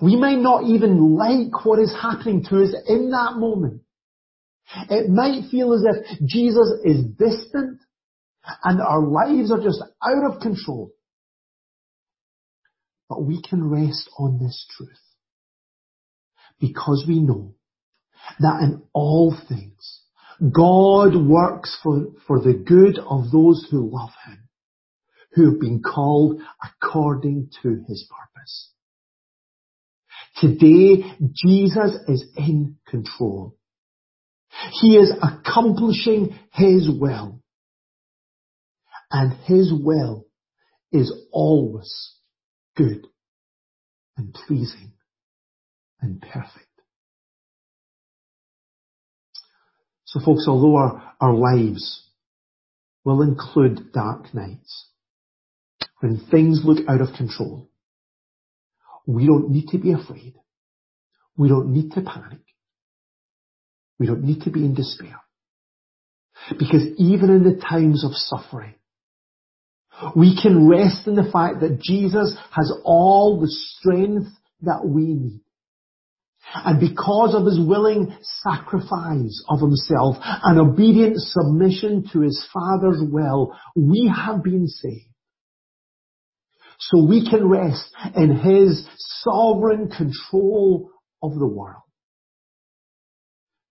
We 0.00 0.16
may 0.16 0.36
not 0.36 0.64
even 0.64 1.16
like 1.16 1.64
what 1.64 1.78
is 1.78 1.94
happening 2.00 2.44
to 2.44 2.62
us 2.62 2.74
in 2.86 3.10
that 3.10 3.34
moment. 3.36 3.82
It 4.88 5.08
might 5.08 5.50
feel 5.50 5.72
as 5.72 5.84
if 5.84 6.18
Jesus 6.26 6.72
is 6.84 7.04
distant 7.18 7.80
and 8.64 8.80
our 8.80 9.06
lives 9.06 9.50
are 9.50 9.62
just 9.62 9.82
out 10.02 10.32
of 10.32 10.40
control. 10.40 10.90
But 13.08 13.24
we 13.24 13.42
can 13.42 13.68
rest 13.68 14.10
on 14.18 14.38
this 14.38 14.66
truth 14.76 15.07
because 16.60 17.04
we 17.06 17.20
know 17.20 17.54
that 18.40 18.62
in 18.62 18.82
all 18.92 19.36
things, 19.48 20.02
God 20.40 21.16
works 21.16 21.78
for, 21.82 22.06
for 22.26 22.40
the 22.40 22.54
good 22.54 22.98
of 22.98 23.30
those 23.32 23.66
who 23.70 23.90
love 23.92 24.10
Him, 24.26 24.48
who 25.32 25.50
have 25.50 25.60
been 25.60 25.82
called 25.82 26.40
according 26.62 27.50
to 27.62 27.82
His 27.88 28.08
purpose. 28.08 28.72
Today, 30.40 31.04
Jesus 31.34 31.98
is 32.06 32.24
in 32.36 32.76
control. 32.86 33.56
He 34.80 34.96
is 34.96 35.12
accomplishing 35.22 36.38
His 36.52 36.88
will. 36.88 37.42
And 39.10 39.32
His 39.44 39.72
will 39.72 40.26
is 40.92 41.12
always 41.32 42.14
good 42.76 43.06
and 44.16 44.32
pleasing 44.32 44.92
and 46.00 46.20
perfect. 46.20 46.66
So 50.04 50.20
folks, 50.24 50.46
although 50.48 50.76
our, 50.76 51.14
our 51.20 51.34
lives 51.34 52.06
will 53.04 53.22
include 53.22 53.92
dark 53.92 54.32
nights, 54.34 54.88
when 56.00 56.26
things 56.30 56.62
look 56.64 56.88
out 56.88 57.00
of 57.00 57.14
control, 57.16 57.68
we 59.06 59.26
don't 59.26 59.50
need 59.50 59.68
to 59.68 59.78
be 59.78 59.92
afraid. 59.92 60.34
We 61.36 61.48
don't 61.48 61.72
need 61.72 61.92
to 61.92 62.02
panic. 62.02 62.40
We 63.98 64.06
don't 64.06 64.24
need 64.24 64.42
to 64.42 64.50
be 64.50 64.60
in 64.64 64.74
despair. 64.74 65.20
Because 66.58 66.86
even 66.98 67.30
in 67.30 67.42
the 67.42 67.60
times 67.60 68.04
of 68.04 68.12
suffering, 68.14 68.74
we 70.14 70.40
can 70.40 70.68
rest 70.68 71.06
in 71.06 71.16
the 71.16 71.30
fact 71.30 71.60
that 71.60 71.80
Jesus 71.80 72.36
has 72.52 72.72
all 72.84 73.40
the 73.40 73.48
strength 73.48 74.28
that 74.62 74.84
we 74.84 75.02
need. 75.02 75.40
And 76.54 76.80
because 76.80 77.34
of 77.34 77.44
his 77.44 77.60
willing 77.60 78.16
sacrifice 78.42 79.44
of 79.48 79.60
himself 79.60 80.16
and 80.20 80.58
obedient 80.58 81.16
submission 81.18 82.04
to 82.12 82.20
his 82.20 82.46
Father's 82.52 83.02
will, 83.02 83.54
we 83.76 84.10
have 84.14 84.42
been 84.42 84.66
saved. 84.66 85.04
So 86.78 87.04
we 87.06 87.28
can 87.28 87.48
rest 87.48 87.92
in 88.16 88.36
his 88.36 88.88
sovereign 89.22 89.90
control 89.90 90.90
of 91.22 91.34
the 91.34 91.46
world, 91.46 91.82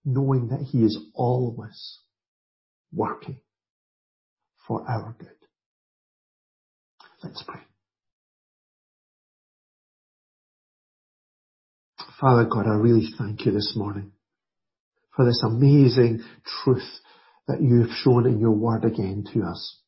knowing 0.03 0.49
that 0.49 0.61
he 0.61 0.83
is 0.83 0.97
always 1.15 1.99
working 2.93 3.39
for 4.67 4.83
our 4.87 5.15
good. 5.17 5.29
Let's 7.23 7.41
pray. 7.47 7.61
Father 12.19 12.45
God, 12.45 12.65
I 12.65 12.73
really 12.75 13.09
thank 13.15 13.45
you 13.45 13.51
this 13.51 13.73
morning 13.75 14.11
for 15.15 15.23
this 15.23 15.43
amazing 15.45 16.23
truth 16.63 16.87
that 17.47 17.61
you 17.61 17.81
have 17.81 17.91
shown 17.91 18.25
in 18.25 18.39
your 18.39 18.51
word 18.51 18.85
again 18.85 19.23
to 19.33 19.43
us. 19.43 19.81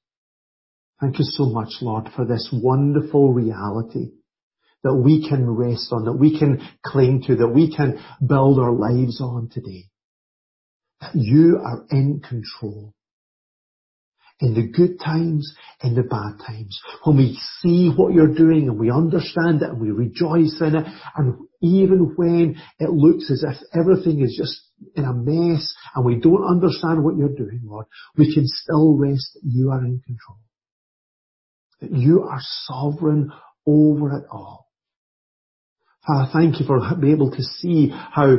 Thank 1.02 1.18
you 1.18 1.26
so 1.26 1.46
much, 1.46 1.70
Lord, 1.82 2.10
for 2.16 2.26
this 2.26 2.48
wonderful 2.54 3.34
reality 3.34 4.12
that 4.84 4.94
we 4.94 5.28
can 5.28 5.50
rest 5.50 5.88
on, 5.92 6.06
that 6.06 6.14
we 6.14 6.38
can 6.38 6.62
cling 6.86 7.24
to, 7.26 7.36
that 7.38 7.48
we 7.48 7.76
can 7.76 8.00
build 8.26 8.60
our 8.60 8.74
lives 8.74 9.20
on 9.22 9.50
today. 9.52 9.86
That 11.02 11.16
you 11.16 11.60
are 11.64 11.86
in 11.90 12.22
control 12.22 12.94
in 14.40 14.54
the 14.54 14.68
good 14.68 15.00
times, 15.00 15.52
in 15.84 15.96
the 15.96 16.04
bad 16.04 16.46
times. 16.46 16.80
When 17.04 17.18
we 17.18 17.40
see 17.62 17.90
what 17.90 18.14
you're 18.14 18.36
doing 18.36 18.70
and 18.70 18.78
we 18.80 18.92
understand 18.92 19.64
it 19.64 19.70
and 19.70 19.82
we 19.82 19.90
rejoice 19.90 20.62
in 20.62 20.76
it, 20.76 20.86
and 21.16 21.49
even 21.62 22.14
when 22.16 22.56
it 22.80 22.90
looks 22.90 23.30
as 23.32 23.44
if 23.44 23.58
everything 23.74 24.22
is 24.22 24.36
just 24.38 24.62
in 24.96 25.04
a 25.04 25.14
mess 25.14 25.74
and 25.94 26.06
we 26.06 26.16
don't 26.16 26.46
understand 26.46 27.04
what 27.04 27.18
you're 27.18 27.36
doing, 27.36 27.62
Lord, 27.64 27.86
we 28.18 28.34
can 28.34 28.44
still 28.46 28.96
rest 28.98 29.34
that 29.34 29.42
you 29.44 29.72
are 29.72 29.84
in 29.84 30.02
control. 30.06 30.40
That 31.82 31.92
you 31.92 32.24
are 32.24 32.40
sovereign 32.40 33.32
over 33.66 34.18
it 34.18 34.26
all. 34.32 34.68
Father, 36.08 36.30
thank 36.32 36.60
you 36.60 36.66
for 36.66 36.80
being 36.96 37.14
able 37.14 37.32
to 37.32 37.44
see 37.44 37.90
how 37.90 38.38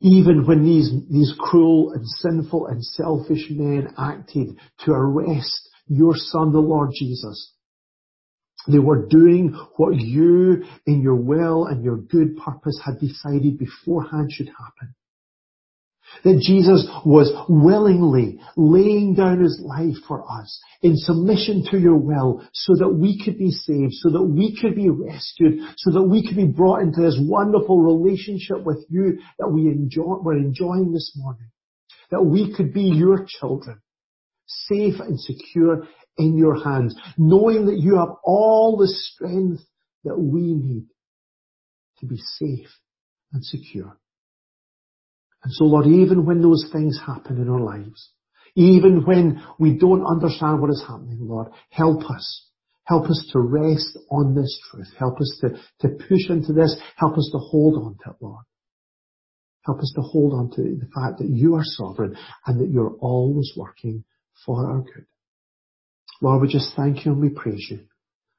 even 0.00 0.46
when 0.46 0.64
these, 0.64 0.90
these 1.10 1.34
cruel 1.38 1.92
and 1.92 2.06
sinful 2.06 2.66
and 2.68 2.84
selfish 2.84 3.46
men 3.50 3.88
acted 3.98 4.56
to 4.84 4.92
arrest 4.92 5.68
your 5.88 6.14
son, 6.16 6.52
the 6.52 6.60
Lord 6.60 6.90
Jesus, 6.94 7.52
they 8.68 8.78
were 8.78 9.06
doing 9.06 9.56
what 9.76 9.96
you 9.96 10.64
in 10.86 11.00
your 11.02 11.16
will 11.16 11.66
and 11.66 11.84
your 11.84 11.96
good 11.96 12.36
purpose 12.36 12.80
had 12.84 13.00
decided 13.00 13.58
beforehand 13.58 14.30
should 14.32 14.48
happen. 14.48 14.94
That 16.24 16.42
Jesus 16.44 16.86
was 17.04 17.32
willingly 17.48 18.40
laying 18.56 19.14
down 19.14 19.40
his 19.40 19.62
life 19.64 19.96
for 20.08 20.24
us 20.30 20.60
in 20.82 20.96
submission 20.96 21.64
to 21.70 21.78
your 21.78 21.96
will 21.96 22.44
so 22.52 22.74
that 22.74 22.88
we 22.88 23.22
could 23.24 23.38
be 23.38 23.50
saved, 23.50 23.94
so 23.94 24.10
that 24.10 24.22
we 24.22 24.58
could 24.60 24.74
be 24.74 24.90
rescued, 24.90 25.60
so 25.76 25.92
that 25.92 26.02
we 26.02 26.26
could 26.26 26.36
be 26.36 26.46
brought 26.46 26.82
into 26.82 27.00
this 27.00 27.16
wonderful 27.20 27.80
relationship 27.80 28.64
with 28.64 28.84
you 28.88 29.18
that 29.38 29.48
we 29.48 29.68
enjoy, 29.68 30.16
we're 30.20 30.36
enjoying 30.36 30.92
this 30.92 31.12
morning. 31.16 31.48
That 32.10 32.24
we 32.24 32.52
could 32.54 32.74
be 32.74 32.82
your 32.82 33.24
children, 33.26 33.80
safe 34.46 34.98
and 34.98 35.18
secure 35.18 35.86
in 36.18 36.36
your 36.36 36.62
hands, 36.62 36.94
knowing 37.16 37.66
that 37.66 37.78
you 37.78 37.96
have 37.96 38.10
all 38.24 38.76
the 38.76 38.88
strength 38.88 39.62
that 40.04 40.18
we 40.18 40.54
need 40.54 40.86
to 41.98 42.06
be 42.06 42.16
safe 42.16 42.68
and 43.32 43.44
secure. 43.44 43.98
And 45.42 45.52
so 45.52 45.64
Lord, 45.64 45.86
even 45.86 46.26
when 46.26 46.42
those 46.42 46.68
things 46.72 47.00
happen 47.04 47.40
in 47.40 47.48
our 47.48 47.60
lives, 47.60 48.10
even 48.56 49.04
when 49.04 49.42
we 49.58 49.78
don't 49.78 50.04
understand 50.04 50.60
what 50.60 50.70
is 50.70 50.84
happening, 50.86 51.18
Lord, 51.20 51.48
help 51.70 52.02
us. 52.10 52.46
Help 52.84 53.04
us 53.04 53.30
to 53.32 53.38
rest 53.38 53.96
on 54.10 54.34
this 54.34 54.60
truth. 54.68 54.88
Help 54.98 55.20
us 55.20 55.40
to, 55.42 55.50
to 55.80 55.94
push 55.94 56.28
into 56.28 56.52
this. 56.52 56.76
Help 56.96 57.16
us 57.16 57.30
to 57.32 57.38
hold 57.38 57.76
on 57.76 57.96
to 58.02 58.10
it, 58.10 58.16
Lord. 58.20 58.44
Help 59.64 59.78
us 59.78 59.92
to 59.94 60.02
hold 60.02 60.32
on 60.32 60.50
to 60.56 60.62
the 60.62 60.90
fact 60.92 61.18
that 61.18 61.28
you 61.28 61.54
are 61.54 61.62
sovereign 61.64 62.16
and 62.46 62.60
that 62.60 62.70
you're 62.70 62.96
always 63.00 63.52
working 63.56 64.04
for 64.44 64.68
our 64.68 64.80
good. 64.80 65.06
Lord, 66.20 66.42
we 66.42 66.48
just 66.48 66.74
thank 66.76 67.04
you 67.04 67.12
and 67.12 67.20
we 67.20 67.30
praise 67.30 67.66
you. 67.70 67.80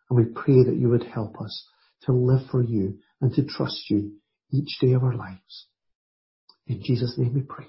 And 0.09 0.17
we 0.17 0.25
pray 0.25 0.63
that 0.63 0.75
you 0.75 0.89
would 0.89 1.03
help 1.03 1.41
us 1.41 1.67
to 2.03 2.11
live 2.11 2.47
for 2.51 2.61
you 2.61 2.99
and 3.21 3.33
to 3.33 3.45
trust 3.45 3.89
you 3.89 4.13
each 4.51 4.77
day 4.79 4.93
of 4.93 5.03
our 5.03 5.15
lives. 5.15 5.67
In 6.67 6.81
Jesus' 6.83 7.17
name 7.17 7.33
we 7.33 7.41
pray. 7.41 7.67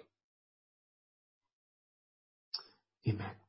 Amen. 3.08 3.41